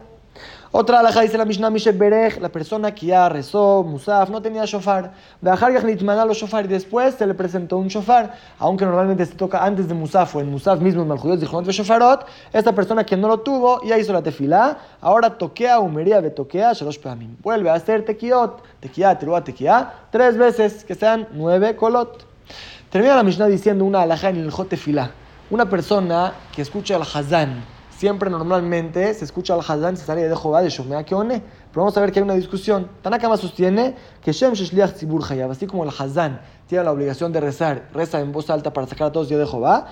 Otra 0.78 1.00
alhaja 1.00 1.22
dice 1.22 1.38
la 1.38 1.46
Mishnah 1.46 1.70
Mishe 1.70 1.94
Berech, 1.94 2.38
la 2.42 2.50
persona 2.50 2.94
que 2.94 3.06
ya 3.06 3.30
rezó, 3.30 3.82
Musaf, 3.82 4.30
no 4.30 4.42
tenía 4.42 4.66
shofar. 4.66 5.14
Beajar 5.40 5.72
Yachnitmana 5.72 6.26
los 6.26 6.36
shofar 6.36 6.66
y 6.66 6.68
después 6.68 7.16
se 7.16 7.26
le 7.26 7.34
presentó 7.34 7.78
un 7.78 7.88
shofar. 7.88 8.34
Aunque 8.60 8.84
normalmente 8.84 9.26
se 9.26 9.36
toca 9.36 9.64
antes 9.64 9.88
de 9.88 9.94
Musaf 9.94 10.36
o 10.36 10.42
en 10.42 10.52
Musaf 10.52 10.82
mismo 10.82 11.04
en 11.04 11.08
Malchuyot 11.08 11.40
de 11.40 11.72
Shofarot, 11.72 12.26
esta 12.52 12.76
persona 12.76 13.06
que 13.06 13.16
no 13.16 13.30
lo 13.30 13.40
tuvo 13.40 13.82
ya 13.86 13.98
hizo 13.98 14.12
la 14.12 14.22
tefilá, 14.22 14.78
ahora 15.00 15.38
toquea, 15.38 15.80
humería, 15.80 16.20
toquea, 16.36 16.74
shalosh 16.74 17.00
peamim. 17.00 17.38
Vuelve 17.42 17.70
a 17.70 17.76
hacer 17.76 18.04
tequiot, 18.04 18.62
tequia, 18.82 19.18
teruá, 19.18 19.42
tequia, 19.46 19.94
tres 20.12 20.36
veces, 20.36 20.84
que 20.84 20.94
sean 20.94 21.30
nueve 21.32 21.78
kolot. 21.78 22.26
Termina 22.90 23.16
la 23.16 23.24
Mishnah 23.24 23.48
diciendo 23.48 23.86
una 23.86 24.02
alhaja 24.02 24.28
en 24.28 24.42
el 24.42 24.52
jotefilá. 24.52 25.12
Una 25.50 25.70
persona 25.70 26.34
que 26.54 26.64
escucha 26.64 26.98
al 26.98 27.04
Hazán 27.04 27.75
siempre 27.98 28.30
normalmente 28.30 29.14
se 29.14 29.26
escucha 29.26 29.54
al 29.54 29.62
Hazán, 29.62 29.98
se 29.98 30.06
sale 30.06 30.28
de 30.28 30.36
Jehová 30.36 30.62
de 30.62 30.70
Shomea 30.70 31.04
Keone. 31.04 31.42
Pero 31.72 31.84
vamos 31.84 31.96
a 31.98 32.02
ver 32.02 32.12
que 32.12 32.20
hay 32.20 32.24
una 32.24 32.36
discusión. 32.36 32.90
Tanakama 33.02 33.38
sostiene 33.38 33.96
que 34.22 34.32
Shem 34.32 34.54
Sheshliach 34.54 34.94
Tzibur 34.94 35.24
Hayav, 35.30 35.52
así 35.52 35.68
como 35.68 35.84
el 35.84 35.92
Hazán 35.98 36.42
tiene 36.68 36.84
la 36.84 36.92
obligación 36.92 37.32
de 37.32 37.40
rezar, 37.40 37.90
reza 37.94 38.20
en 38.20 38.32
voz 38.32 38.50
alta 38.50 38.74
para 38.74 38.88
sacar 38.88 39.08
a 39.08 39.12
todos 39.12 39.30
de 39.30 39.46
Jehová. 39.46 39.88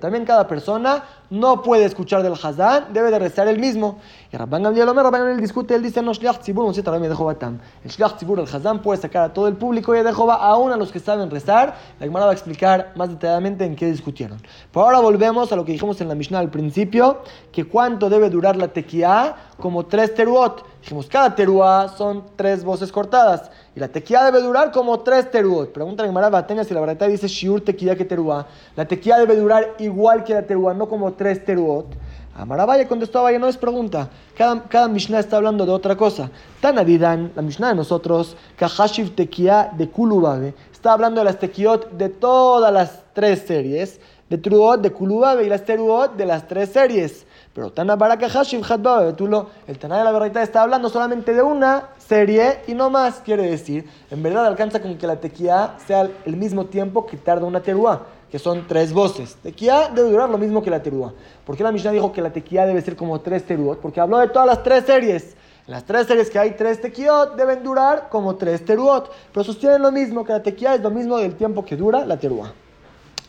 También 0.00 0.24
cada 0.24 0.46
persona 0.46 1.04
no 1.30 1.62
puede 1.62 1.86
escuchar 1.86 2.22
del 2.22 2.34
Hazán, 2.34 2.92
debe 2.92 3.10
de 3.10 3.18
rezar 3.18 3.48
el 3.48 3.58
mismo. 3.58 3.98
Y 4.30 4.36
Rabban 4.36 4.62
Gamliel 4.62 4.86
Omer, 4.86 5.04
Rabban 5.04 5.22
Gamliel 5.22 5.40
discute, 5.40 5.74
él 5.74 5.82
dice, 5.82 6.02
no, 6.02 6.12
Shliach 6.12 6.40
Tzibur, 6.40 6.66
no 6.66 6.82
también 6.82 7.10
de 7.10 7.34
tam. 7.36 7.58
El 7.82 7.90
Shliach 7.90 8.16
Tzibur, 8.16 8.38
el 8.38 8.46
Hazán, 8.46 8.82
puede 8.82 9.00
sacar 9.00 9.22
a 9.22 9.32
todo 9.32 9.48
el 9.48 9.56
público 9.56 9.96
y 9.96 10.02
de 10.02 10.12
Jehová, 10.12 10.34
aún 10.34 10.72
a 10.72 10.76
los 10.76 10.92
que 10.92 11.00
saben 11.00 11.30
rezar. 11.30 11.74
La 11.98 12.06
Gemara 12.06 12.26
va 12.26 12.32
a 12.32 12.34
explicar 12.34 12.92
más 12.96 13.08
detalladamente 13.08 13.64
en 13.64 13.74
qué 13.74 13.86
discutieron. 13.86 14.38
Pero 14.70 14.84
ahora 14.84 15.00
volvemos 15.00 15.50
a 15.52 15.56
lo 15.56 15.64
que 15.64 15.72
dijimos 15.72 15.98
en 16.02 16.08
la 16.08 16.14
Mishnah 16.14 16.40
al 16.40 16.50
principio, 16.50 17.22
que 17.50 17.64
cuánto 17.64 18.10
debe 18.10 18.28
durar 18.28 18.56
la 18.56 18.68
tequía, 18.68 19.34
como 19.62 19.86
tres 19.86 20.12
teruot. 20.12 20.66
Dijimos, 20.80 21.06
cada 21.06 21.32
teruá 21.36 21.88
son 21.96 22.24
tres 22.34 22.64
voces 22.64 22.90
cortadas. 22.90 23.48
Y 23.76 23.80
la 23.80 23.86
tequía 23.86 24.24
debe 24.24 24.42
durar 24.42 24.72
como 24.72 24.98
tres 25.00 25.30
teruot. 25.30 25.72
Pregunta 25.72 26.04
Gemara 26.04 26.28
Bateña 26.28 26.64
si 26.64 26.74
la 26.74 26.80
verdad 26.80 27.06
dice 27.06 27.28
shiur 27.28 27.60
tequía 27.60 27.94
que 27.94 28.04
teruá. 28.04 28.48
La 28.74 28.84
tequía 28.86 29.18
debe 29.18 29.36
durar 29.36 29.76
igual 29.78 30.24
que 30.24 30.34
la 30.34 30.42
teruá, 30.42 30.74
no 30.74 30.88
como 30.88 31.12
tres 31.12 31.44
teruot. 31.44 31.86
Amarabaya 32.34 32.88
contestó 32.88 33.24
a 33.24 33.30
no 33.38 33.46
es 33.46 33.56
pregunta. 33.56 34.08
Cada, 34.36 34.64
cada 34.64 34.88
Mishnah 34.88 35.20
está 35.20 35.36
hablando 35.36 35.64
de 35.64 35.70
otra 35.70 35.96
cosa. 35.96 36.28
Tanadidan, 36.60 37.30
la 37.36 37.42
Mishnah 37.42 37.68
de 37.68 37.74
nosotros, 37.76 38.36
Kahashiv 38.56 39.14
tequía 39.14 39.70
de 39.76 39.88
Kulubabe, 39.88 40.54
está 40.72 40.94
hablando 40.94 41.20
de 41.20 41.26
las 41.26 41.38
tequiot 41.38 41.92
de 41.92 42.08
todas 42.08 42.72
las 42.72 43.02
tres 43.12 43.44
series, 43.46 44.00
de 44.28 44.38
Truot, 44.38 44.80
de 44.80 44.90
Kulubabe 44.90 45.44
y 45.44 45.48
las 45.48 45.64
teruot 45.64 46.16
de 46.16 46.26
las 46.26 46.48
tres 46.48 46.70
series. 46.70 47.26
Pero 47.54 47.70
Tana 47.70 47.96
Baraka 47.96 48.30
Hashiv 48.30 48.62
Betulo, 49.04 49.50
el 49.66 49.78
Tana 49.78 49.98
de 49.98 50.04
la 50.04 50.12
verdad 50.12 50.42
está 50.42 50.62
hablando 50.62 50.88
solamente 50.88 51.34
de 51.34 51.42
una 51.42 51.88
serie 51.98 52.60
y 52.66 52.72
no 52.72 52.88
más. 52.88 53.20
Quiere 53.22 53.42
decir, 53.42 53.86
en 54.10 54.22
verdad 54.22 54.46
alcanza 54.46 54.80
con 54.80 54.96
que 54.96 55.06
la 55.06 55.16
tequía 55.16 55.74
sea 55.86 56.08
el 56.24 56.36
mismo 56.36 56.64
tiempo 56.66 57.04
que 57.04 57.18
tarda 57.18 57.44
una 57.44 57.60
teruá, 57.60 58.06
que 58.30 58.38
son 58.38 58.66
tres 58.66 58.94
voces. 58.94 59.36
Tequía 59.42 59.90
debe 59.94 60.10
durar 60.10 60.30
lo 60.30 60.38
mismo 60.38 60.62
que 60.62 60.70
la 60.70 60.82
teruá. 60.82 61.12
¿Por 61.44 61.54
qué 61.54 61.62
la 61.62 61.72
Mishnah 61.72 61.90
dijo 61.90 62.10
que 62.10 62.22
la 62.22 62.30
tequía 62.30 62.64
debe 62.64 62.80
ser 62.80 62.96
como 62.96 63.20
tres 63.20 63.44
teruot? 63.44 63.80
Porque 63.80 64.00
habló 64.00 64.18
de 64.18 64.28
todas 64.28 64.46
las 64.46 64.62
tres 64.62 64.84
series. 64.86 65.36
En 65.66 65.74
las 65.74 65.84
tres 65.84 66.06
series 66.06 66.30
que 66.30 66.38
hay 66.38 66.52
tres 66.52 66.80
tequiot 66.80 67.36
deben 67.36 67.62
durar 67.62 68.08
como 68.08 68.34
tres 68.36 68.64
teruot. 68.64 69.10
Pero 69.30 69.44
sostienen 69.44 69.82
lo 69.82 69.92
mismo, 69.92 70.24
que 70.24 70.32
la 70.32 70.42
tequía 70.42 70.74
es 70.74 70.80
lo 70.80 70.90
mismo 70.90 71.18
del 71.18 71.34
tiempo 71.34 71.66
que 71.66 71.76
dura 71.76 72.06
la 72.06 72.16
teruá. 72.16 72.50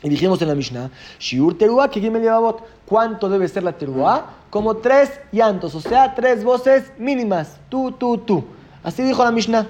Y 0.03 0.09
dijimos 0.09 0.41
en 0.41 0.49
la 0.49 0.55
Mishnah, 0.55 0.91
Shiur 1.17 1.57
teruá, 1.57 1.89
que 1.89 2.11
me 2.11 2.19
¿Cuánto 2.85 3.29
debe 3.29 3.47
ser 3.47 3.63
la 3.63 3.71
teruá? 3.71 4.33
Como 4.49 4.75
tres 4.75 5.19
llantos, 5.31 5.73
o 5.75 5.81
sea, 5.81 6.13
tres 6.13 6.43
voces 6.43 6.91
mínimas. 6.97 7.57
Tú, 7.69 7.93
tú, 7.93 8.17
tú. 8.17 8.43
Así 8.83 9.01
dijo 9.01 9.23
la 9.23 9.31
Mishnah. 9.31 9.65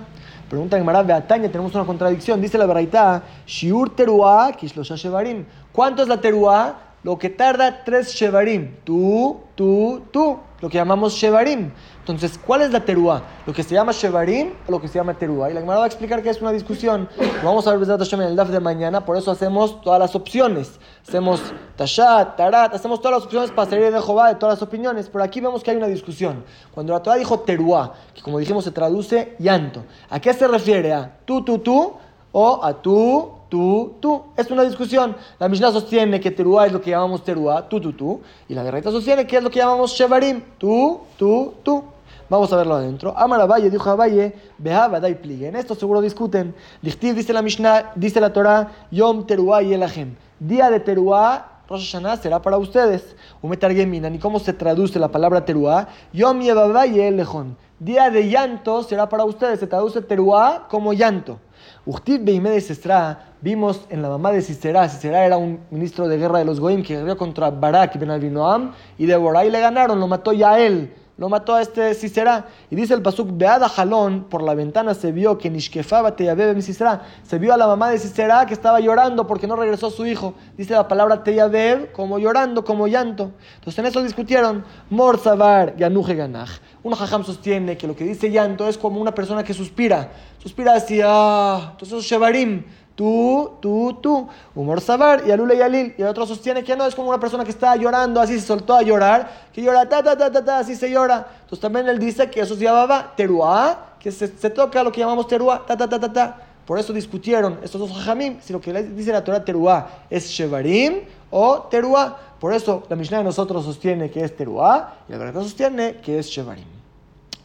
Pregunta 0.50 0.78
en 0.78 0.86
Marab 0.86 1.06
Beataña, 1.06 1.50
tenemos 1.50 1.74
una 1.76 1.86
contradicción. 1.86 2.42
Dice 2.42 2.58
la 2.58 2.66
Beraita, 2.66 3.24
Shiur 3.46 3.96
teruá, 3.96 4.52
kishlosha 4.54 4.96
shevarim. 4.96 5.46
¿Cuánto 5.72 6.02
es 6.02 6.08
la 6.08 6.20
teruá? 6.20 6.80
Lo 7.04 7.18
que 7.18 7.30
tarda 7.30 7.84
tres 7.84 8.14
shevarim. 8.14 8.76
Tú, 8.84 9.40
tú, 9.56 10.02
tú. 10.12 10.40
Lo 10.62 10.70
que 10.70 10.78
llamamos 10.78 11.14
shevarim. 11.14 11.72
Entonces, 12.04 12.38
¿cuál 12.38 12.64
es 12.64 12.72
la 12.72 12.82
teruá? 12.82 13.24
¿Lo 13.46 13.54
que 13.54 13.64
se 13.64 13.74
llama 13.74 13.94
Shevarim 13.94 14.52
o 14.68 14.72
lo 14.72 14.82
que 14.82 14.90
se 14.90 14.96
llama 14.96 15.14
teruá? 15.14 15.50
Y 15.50 15.54
la 15.54 15.62
Gemara 15.62 15.80
va 15.80 15.86
a 15.86 15.88
explicar 15.88 16.22
que 16.22 16.30
es 16.30 16.42
una 16.42 16.52
discusión. 16.52 17.08
vamos 17.42 17.66
a 17.66 17.74
ver 17.74 17.88
en 17.88 18.22
el 18.22 18.36
DAF 18.36 18.50
de 18.50 18.60
mañana, 18.60 19.06
por 19.06 19.16
eso 19.16 19.32
hacemos 19.32 19.80
todas 19.82 20.02
las 20.02 20.14
opciones. 20.14 20.82
Hacemos 21.08 21.42
Tashat, 21.78 22.36
Tarat, 22.36 22.76
hacemos 22.76 23.00
todas 23.00 23.20
las 23.20 23.24
opciones 23.24 23.52
para 23.52 23.70
salir 23.70 23.90
de 23.90 24.02
Jehová 24.02 24.28
de 24.28 24.36
todas 24.36 24.60
las 24.60 24.68
opiniones. 24.68 25.08
Pero 25.10 25.24
aquí 25.24 25.40
vemos 25.40 25.64
que 25.64 25.72
hay 25.72 25.78
una 25.78 25.88
discusión. 25.88 26.44
Cuando 26.74 26.92
la 26.92 27.02
Torah 27.02 27.16
dijo 27.16 27.40
teruá, 27.40 27.94
que 28.14 28.22
como 28.22 28.38
dijimos 28.38 28.66
se 28.66 28.72
traduce 28.72 29.38
llanto, 29.40 29.86
¿a 30.10 30.20
qué 30.20 30.34
se 30.34 30.46
refiere? 30.46 30.92
¿A 30.92 31.20
tú, 31.24 31.42
tú, 31.46 31.60
tú? 31.60 31.94
¿O 32.34 32.60
a 32.62 32.82
tú, 32.82 33.32
tú, 33.48 33.94
tú. 34.02 34.24
Es 34.36 34.52
una 34.52 34.64
discusión. 34.64 35.16
La 35.40 35.48
Mishnah 35.48 35.72
sostiene 35.72 36.20
que 36.20 36.32
teruá 36.32 36.66
es 36.66 36.74
lo 36.74 36.82
que 36.82 36.90
llamamos 36.90 37.24
teruá, 37.24 37.70
tú, 37.70 37.80
tú, 37.80 37.94
tú. 37.94 38.22
Y 38.50 38.56
la 38.56 38.64
Guerrita 38.64 38.92
sostiene 38.92 39.26
que 39.26 39.38
es 39.38 39.44
lo 39.44 39.50
que 39.50 39.60
llamamos 39.60 39.94
shevarim, 39.94 40.42
tú, 40.58 41.00
tú, 41.18 41.54
tú. 41.64 41.93
Vamos 42.34 42.52
a 42.52 42.56
verlo 42.56 42.74
adentro. 42.74 43.14
Amar 43.16 43.48
Valle 43.48 43.70
dijo 43.70 43.88
a 43.92 43.96
Valle, 43.96 44.34
dai 44.58 45.14
pligue. 45.14 45.50
En 45.50 45.56
esto 45.56 45.76
seguro 45.76 46.02
discuten. 46.02 46.56
dice 46.82 47.32
la 47.32 47.44
Mishnah, 47.44 47.92
dice 47.94 48.20
la 48.20 48.34
Torah, 48.34 48.72
Yom 48.90 49.28
Teruá 49.28 49.62
y 49.62 49.72
Elahem. 49.72 50.16
Día 50.40 50.72
de 50.72 50.80
Teruá, 50.80 51.62
Rosh 51.70 51.92
Hashanah 51.92 52.18
será 52.18 52.42
para 52.42 52.58
ustedes. 52.58 53.16
Umetargeminan. 53.44 54.16
¿Y 54.16 54.18
cómo 54.18 54.40
se 54.40 54.52
traduce 54.52 54.98
la 54.98 55.10
palabra 55.10 55.46
Teruá? 55.46 55.90
Yom 56.12 56.42
Yevavá 56.42 56.88
y 56.88 57.02
Elejón. 57.02 57.56
Día 57.78 58.10
de 58.10 58.28
llanto 58.28 58.82
será 58.82 59.08
para 59.08 59.26
ustedes. 59.26 59.60
Se 59.60 59.68
traduce 59.68 60.02
Teruá 60.02 60.66
como 60.72 60.92
llanto. 60.94 61.38
Uchtiv 61.86 62.24
Beime 62.24 62.50
de 62.50 62.62
Sestra, 62.62 63.36
vimos 63.42 63.86
en 63.92 64.02
la 64.02 64.10
mamá 64.10 64.32
de 64.32 64.42
Sisera, 64.42 64.90
Sisera 64.90 65.24
era 65.24 65.38
un 65.38 65.60
ministro 65.70 66.08
de 66.08 66.18
guerra 66.18 66.40
de 66.40 66.46
los 66.46 66.60
Goim 66.60 66.82
que 66.82 66.98
guerreó 66.98 67.16
contra 67.16 67.52
Barak 67.52 67.98
Ben 67.98 68.10
Abinoam 68.10 68.74
y 68.98 69.06
de 69.06 69.16
Borai 69.16 69.50
le 69.50 69.62
ganaron, 69.62 69.98
lo 69.98 70.08
mató 70.08 70.34
ya 70.34 70.60
él 70.60 70.92
lo 71.24 71.30
mató 71.30 71.56
a 71.56 71.62
este 71.62 71.94
Sisera. 71.94 72.48
Y 72.70 72.76
dice 72.76 72.94
el 72.94 73.02
Pasuk, 73.02 73.30
Beada 73.32 73.70
Jalón, 73.70 74.26
por 74.26 74.44
la 74.44 74.56
ventana 74.56 74.94
se 74.94 75.14
vio 75.14 75.38
que 75.38 75.50
Nishkefaba 75.50 76.18
Teyabebe 76.18 76.62
Sisera. 76.62 77.04
Se 77.24 77.40
vio 77.40 77.54
a 77.54 77.58
la 77.58 77.66
mamá 77.66 77.90
de 77.90 77.98
Sisera 77.98 78.46
que 78.46 78.54
estaba 78.54 78.82
llorando 78.82 79.26
porque 79.26 79.48
no 79.48 79.56
regresó 79.56 79.90
su 79.90 80.06
hijo. 80.06 80.34
Dice 80.58 80.74
la 80.74 80.86
palabra 80.86 81.24
Teyabeb 81.24 81.94
como 81.94 82.20
llorando, 82.20 82.66
como 82.66 82.88
llanto. 82.88 83.32
Entonces 83.56 83.80
en 83.80 83.86
eso 83.86 84.04
discutieron. 84.04 84.66
Morzabar 84.90 85.78
Yanuje 85.78 86.14
Ganaj. 86.14 86.60
Un 86.84 86.92
hajam 86.92 87.24
sostiene 87.24 87.78
que 87.78 87.88
lo 87.88 87.96
que 87.96 88.04
dice 88.04 88.30
llanto 88.30 88.68
es 88.68 88.78
como 88.78 89.00
una 89.00 89.16
persona 89.16 89.46
que 89.46 89.54
suspira. 89.54 90.12
Suspira 90.40 90.76
hacia. 90.76 91.06
Ah, 91.08 91.70
entonces, 91.72 92.04
Shevarim 92.04 92.66
tú, 92.96 93.52
tú, 93.62 93.98
tú. 94.02 94.28
Humor 94.56 94.82
sabar 94.82 95.24
y 95.26 95.32
alule 95.32 95.56
y 95.56 95.62
alil. 95.62 95.96
Y 95.98 96.02
el 96.02 96.08
otro 96.08 96.26
sostiene 96.26 96.64
que 96.64 96.76
no, 96.76 96.86
es 96.86 96.96
como 96.96 97.10
una 97.10 97.20
persona 97.20 97.44
que 97.44 97.52
está 97.52 97.76
llorando, 97.76 98.20
así 98.22 98.40
se 98.40 98.46
soltó 98.46 98.76
a 98.76 98.82
llorar, 98.82 99.50
que 99.54 99.62
llora 99.62 99.88
ta, 99.88 100.04
ta, 100.04 100.18
ta, 100.18 100.32
ta, 100.32 100.44
ta, 100.44 100.60
así 100.60 100.76
se 100.76 100.90
llora. 100.90 101.28
Entonces 101.42 101.60
también 101.60 101.88
él 101.88 102.00
dice 102.00 102.30
que 102.30 102.42
eso 102.42 102.56
se 102.56 102.64
llamaba 102.64 103.14
teruá, 103.16 103.96
que 104.00 104.12
se, 104.12 104.28
toca 104.28 104.84
lo 104.84 104.92
que 104.92 105.00
llamamos 105.00 105.28
teruá, 105.28 105.66
ta, 105.66 105.78
ta, 105.78 105.88
ta, 105.88 106.00
ta, 106.00 106.14
ta. 106.14 106.38
Por 106.66 106.80
eso 106.80 106.94
discutieron 106.94 107.60
estos 107.62 107.82
dos 107.82 107.92
hajamim, 107.92 108.40
si 108.42 108.54
lo 108.54 108.62
que 108.62 108.72
dice 108.72 109.12
la 109.12 109.24
Torah 109.24 109.44
teruá 109.44 110.06
es 110.10 110.30
shevarim 110.30 111.02
o 111.30 111.64
teruá. 111.64 112.18
Por 112.40 112.54
eso 112.54 112.84
la 112.90 112.96
Mishnah 112.96 113.18
de 113.20 113.24
nosotros 113.26 113.66
sostiene 113.66 114.10
que 114.10 114.24
es 114.24 114.36
teruá 114.36 114.96
y 115.10 115.12
la 115.12 115.18
verdad 115.18 115.42
sostiene 115.42 115.98
que 115.98 116.20
es 116.20 116.28
shevarim. 116.28 116.83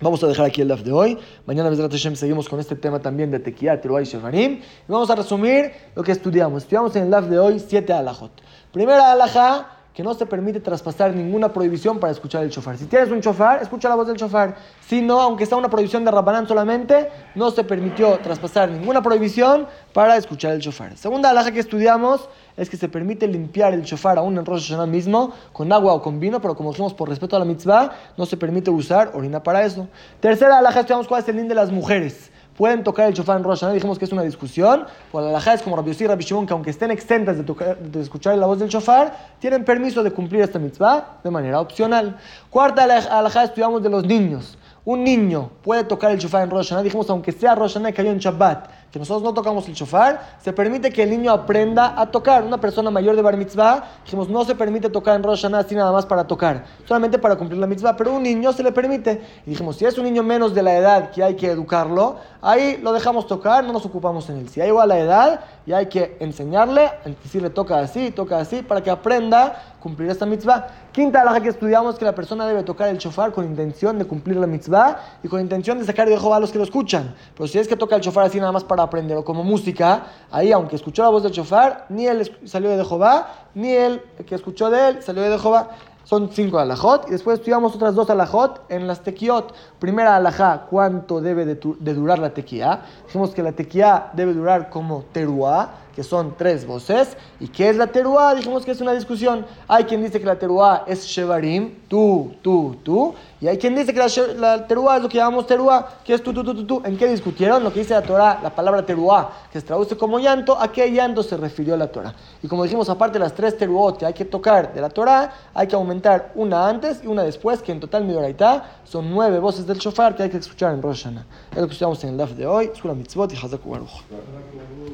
Vamos 0.01 0.23
a 0.23 0.29
dejar 0.29 0.47
aquí 0.47 0.61
el 0.61 0.69
DAF 0.69 0.83
de 0.83 0.93
hoy. 0.93 1.19
Mañana, 1.45 1.75
Hashem, 1.75 2.15
seguimos 2.15 2.49
con 2.49 2.61
este 2.61 2.77
tema 2.77 3.01
también 3.01 3.33
de 3.33 3.41
Tequía, 3.41 3.81
Teruá 3.81 4.01
y 4.01 4.05
Shevarim. 4.05 4.53
Y 4.53 4.63
vamos 4.87 5.11
a 5.11 5.17
resumir 5.17 5.73
lo 5.97 6.05
que 6.05 6.13
estudiamos. 6.13 6.63
Estudiamos 6.63 6.95
en 6.95 7.05
el 7.05 7.11
DAF 7.11 7.27
de 7.27 7.39
hoy 7.41 7.59
siete 7.59 7.93
alajot. 7.93 8.31
Primera 8.73 9.11
alajá, 9.11 9.78
que 9.99 10.05
no 10.05 10.15
se 10.15 10.27
permite 10.27 10.61
traspasar 10.61 11.13
ninguna 11.13 11.53
prohibición 11.53 11.99
para 11.99 12.13
escuchar 12.13 12.45
el 12.45 12.51
chofar. 12.51 12.79
Si 12.79 12.85
tienes 12.85 13.11
un 13.11 13.21
chofar, 13.21 13.61
escucha 13.61 13.89
la 13.89 13.97
voz 13.97 14.07
del 14.07 14.17
chofar. 14.17 14.55
Si 14.87 15.03
no, 15.03 15.21
aunque 15.21 15.45
sea 15.45 15.59
una 15.59 15.69
prohibición 15.69 16.05
de 16.05 16.13
Rabanán 16.13 16.47
solamente, 16.47 17.09
no 17.35 17.51
se 17.51 17.65
permitió 17.65 18.17
traspasar 18.21 18.71
ninguna 18.71 19.03
prohibición 19.03 19.67
para 19.93 20.17
escuchar 20.17 20.53
el 20.53 20.61
chofar. 20.61 20.97
Segunda 20.97 21.31
alhaja 21.31 21.51
que 21.51 21.59
estudiamos 21.59 22.29
es 22.57 22.71
que 22.71 22.77
se 22.77 22.89
permite 22.89 23.27
limpiar 23.27 23.75
el 23.75 23.85
chofar 23.85 24.19
aún 24.19 24.39
en 24.39 24.47
Rosh 24.47 24.69
Hashanah 24.69 24.87
mismo 24.87 25.33
con 25.53 25.73
agua 25.73 25.95
o 25.95 26.01
con 26.01 26.21
vino, 26.21 26.41
pero 26.41 26.55
como 26.55 26.71
dijimos 26.71 26.95
por 26.95 27.09
respeto 27.09 27.35
a 27.35 27.41
la 27.41 27.45
mitzvah, 27.45 27.91
no 28.17 28.25
se 28.25 28.37
permite 28.37 28.71
usar 28.71 29.11
orina 29.15 29.43
para 29.43 29.65
eso. 29.65 29.89
Tercera 30.21 30.59
alhaja, 30.59 30.79
estudiamos 30.79 31.09
cuál 31.09 31.23
es 31.25 31.29
el 31.29 31.39
lin 31.39 31.49
de 31.49 31.57
las 31.57 31.73
mujeres 31.73 32.31
pueden 32.59 32.83
tocar 32.83 33.07
el 33.07 33.15
chofar 33.15 33.39
en 33.39 33.45
Rosh 33.45 33.61
Hashanah. 33.61 33.73
Dijimos 33.73 34.01
que 34.01 34.05
es 34.05 34.13
una 34.13 34.23
discusión. 34.23 34.85
Pues 35.13 35.23
la 35.23 35.31
alhaja 35.31 35.55
es 35.55 35.63
como 35.63 35.77
Rabbi 35.77 35.93
Yossi 35.93 36.09
Rabbi 36.09 36.25
Shimon, 36.25 36.45
que 36.45 36.53
aunque 36.53 36.71
estén 36.71 36.91
exentas 36.91 37.37
de, 37.39 38.01
escuchar 38.01 38.37
la 38.37 38.47
voz 38.47 38.59
del 38.59 38.69
chofar, 38.69 39.17
tienen 39.39 39.65
permiso 39.65 40.03
de 40.03 40.11
cumplir 40.11 40.43
esta 40.43 40.59
mitzvah 40.59 41.21
de 41.23 41.31
manera 41.31 41.61
opcional. 41.61 42.19
Cuarta 42.51 42.83
alhaja, 42.83 43.45
estudiamos 43.45 43.81
de 43.81 43.89
los 43.89 44.05
niños. 44.05 44.59
Un 44.85 45.05
niño 45.05 45.51
puede 45.63 45.85
tocar 45.85 46.11
el 46.11 46.19
shofar 46.19 46.43
en 46.43 46.51
Rosh 46.51 46.71
Hashanah. 46.71 46.83
Dijimos, 46.83 47.09
aunque 47.11 47.31
sea 47.31 47.55
Rosh 47.55 47.75
Hashanah 47.75 47.93
cayó 47.93 48.11
en 48.11 48.19
Shabbat, 48.19 48.69
que 48.93 48.99
nosotros 48.99 49.23
no 49.23 49.35
tocamos 49.35 49.69
el 49.69 49.75
shofar, 49.75 50.37
se 50.41 50.53
permite 50.53 50.91
que 50.91 51.03
el 51.03 51.11
niño 51.11 51.31
aprenda 51.31 52.01
a 52.01 52.11
tocar. 52.11 52.43
Una 52.43 52.59
persona 52.59 52.91
mayor 52.91 53.17
de 53.17 53.23
bar 53.23 53.37
mitzvah, 53.37 53.85
dijimos, 54.05 54.29
no 54.29 54.45
se 54.45 54.55
permite 54.55 54.89
tocar 54.89 55.17
en 55.17 55.23
Rosh 55.23 55.43
Hashanah 55.43 55.59
así 55.59 55.75
nada 55.75 55.93
más 55.93 56.07
para 56.07 56.27
tocar, 56.27 56.65
solamente 56.87 57.19
para 57.19 57.37
cumplir 57.37 57.61
la 57.61 57.67
mitzvah, 57.67 57.97
pero 57.97 58.15
un 58.15 58.23
niño 58.23 58.53
se 58.53 58.63
le 58.63 58.73
permite. 58.73 59.21
Y 59.47 59.51
dijimos, 59.51 59.77
si 59.77 59.85
es 59.85 59.99
un 59.99 60.05
niño 60.05 60.23
menos 60.23 60.55
de 60.55 60.63
la 60.63 60.75
edad 60.75 61.11
que 61.11 61.23
hay 61.23 61.35
que 61.35 61.51
educarlo, 61.51 62.17
ahí 62.41 62.79
lo 62.83 62.93
dejamos 62.93 63.27
tocar, 63.27 63.65
no 63.65 63.73
nos 63.73 63.85
ocupamos 63.85 64.29
en 64.31 64.39
él. 64.39 64.49
Si 64.49 64.61
hay 64.61 64.69
igual 64.69 64.89
la 64.89 64.99
edad 64.99 65.41
y 65.67 65.73
hay 65.73 65.87
que 65.87 66.17
enseñarle, 66.21 66.91
decirle 67.23 67.51
toca 67.51 67.79
así, 67.79 68.11
toca 68.11 68.39
así, 68.39 68.63
para 68.63 68.83
que 68.83 68.91
aprenda 68.91 69.77
cumplir 69.81 70.11
esta 70.11 70.27
mitzvah. 70.27 70.67
Quinta 70.93 71.21
alhaja 71.21 71.41
que 71.41 71.51
estudiamos 71.51 71.99
que 71.99 72.05
la 72.05 72.15
persona 72.15 72.47
debe 72.47 72.63
tocar 72.63 72.89
el 72.89 72.99
shofar 72.99 73.33
con 73.33 73.45
intención 73.45 73.99
de 73.99 74.05
cumplir 74.05 74.37
la 74.37 74.47
mitzvah 74.47 74.99
y 75.23 75.29
con 75.29 75.41
intención 75.41 75.79
de 75.79 75.85
sacar 75.85 76.09
de 76.09 76.19
Jehová 76.19 76.37
a 76.37 76.41
los 76.41 76.51
que 76.51 76.59
lo 76.59 76.65
escuchan. 76.65 77.15
Pero 77.37 77.47
si 77.47 77.59
es 77.59 77.69
que 77.69 77.77
toca 77.77 77.97
el 77.97 78.03
shofar 78.03 78.27
así 78.27 78.39
nada 78.39 78.53
más 78.53 78.65
para 78.65 78.78
aprender 78.85 79.17
o 79.17 79.25
como 79.25 79.45
música, 79.45 80.07
ahí 80.31 80.53
aunque 80.53 80.77
escuchó 80.77 81.03
la 81.03 81.09
voz 81.09 81.23
del 81.23 81.33
shofar, 81.33 81.87
ni 81.89 82.07
él 82.07 82.31
salió 82.45 82.71
de 82.77 82.85
Jehová, 82.85 83.49
ni 83.55 83.73
él 83.73 84.03
que 84.27 84.35
escuchó 84.35 84.71
de 84.71 84.89
él 84.89 85.03
salió 85.03 85.23
de 85.23 85.39
Jehová. 85.39 85.71
Son 86.05 86.31
cinco 86.33 86.59
alajot. 86.59 87.07
Y 87.09 87.11
después 87.11 87.39
estudiamos 87.39 87.75
otras 87.75 87.95
dos 87.95 88.09
alajot 88.09 88.63
en 88.71 88.87
las 88.87 89.03
tequiot. 89.03 89.53
Primera 89.79 90.17
alajá, 90.17 90.65
¿cuánto 90.71 91.21
debe 91.21 91.45
de, 91.45 91.55
durar 91.95 92.19
la 92.19 92.33
tequía? 92.33 92.81
Dijimos 93.05 93.35
que 93.35 93.43
la 93.43 93.53
tequía 93.53 94.11
debe 94.15 94.33
durar 94.33 94.71
como 94.71 95.05
teruá 95.13 95.69
que 95.99 96.05
son 96.05 96.37
tres 96.39 96.65
voces. 96.65 97.17
¿Y 97.41 97.49
qué 97.49 97.71
es 97.71 97.77
la 97.77 97.89
teruá? 97.89 98.33
Dijimos 98.33 98.65
que 98.65 98.71
es 98.71 98.81
una 98.81 98.93
discusión. 98.93 99.45
Hay 99.67 99.83
quien 99.83 100.01
dice 100.01 100.21
que 100.21 100.27
la 100.27 100.39
teruá 100.39 100.85
es 100.87 101.05
shevarim, 101.05 101.75
tú, 101.89 102.37
tú, 102.41 102.77
tú. 102.85 103.15
Y 103.41 103.49
hay 103.49 103.59
quien 103.59 103.75
dice 103.75 103.93
que 103.93 103.99
la, 103.99 104.09
la 104.37 104.65
teruá 104.69 104.99
es 104.99 105.03
lo 105.03 105.09
que 105.09 105.17
llamamos 105.19 105.49
teruá, 105.49 105.99
que 106.05 106.15
es 106.15 106.23
tú, 106.23 106.33
tú, 106.33 106.45
tú, 106.45 106.55
tú, 106.55 106.65
tú. 106.65 106.83
¿En 106.85 106.97
qué 106.97 107.09
discutieron? 107.09 107.65
Lo 107.65 107.73
que 107.73 107.81
dice 107.81 107.95
la 107.95 108.03
Torah, 108.03 108.39
la 108.41 108.55
palabra 108.55 108.87
teruá, 108.87 109.29
que 109.53 109.59
se 109.59 109.67
traduce 109.67 109.97
como 109.97 110.21
llanto, 110.21 110.57
¿a 110.57 110.71
qué 110.71 110.89
llanto 110.89 111.25
se 111.25 111.37
refirió 111.37 111.77
la 111.77 111.89
Torah? 111.89 112.15
Y 112.45 112.47
como 112.47 112.63
dijimos, 112.63 112.89
aparte 112.89 113.15
de 113.15 113.25
las 113.25 113.35
tres 113.35 113.59
teruot 113.59 113.99
que 113.99 114.07
hay 114.07 114.15
que 114.15 114.25
tocar 114.25 114.73
de 114.73 114.81
la 114.81 114.91
Torah, 114.91 115.33
hay 115.53 115.67
que 115.67 115.75
aumentar 115.75 116.31
una 116.37 116.69
antes 116.69 117.03
y 117.03 117.09
una 117.09 117.25
después, 117.25 117.61
que 117.61 117.73
en 117.73 117.81
total 117.81 118.05
midoraitá 118.05 118.83
son 118.85 119.11
nueve 119.11 119.41
voces 119.41 119.67
del 119.67 119.79
shofar 119.79 120.15
que 120.15 120.23
hay 120.23 120.31
que 120.31 120.37
escuchar 120.37 120.75
en 120.75 120.81
Rosh 120.81 121.03
Hashanah. 121.03 121.27
Es 121.51 121.59
lo 121.59 121.67
que 121.67 121.73
estudiamos 121.73 122.05
en 122.05 122.11
el 122.11 122.17
DAF 122.19 122.31
de 122.35 122.47
hoy. 122.47 122.71
Escuela 122.73 122.95
mitzvot 122.95 123.33
y 123.33 123.69
Baruch. 123.69 123.89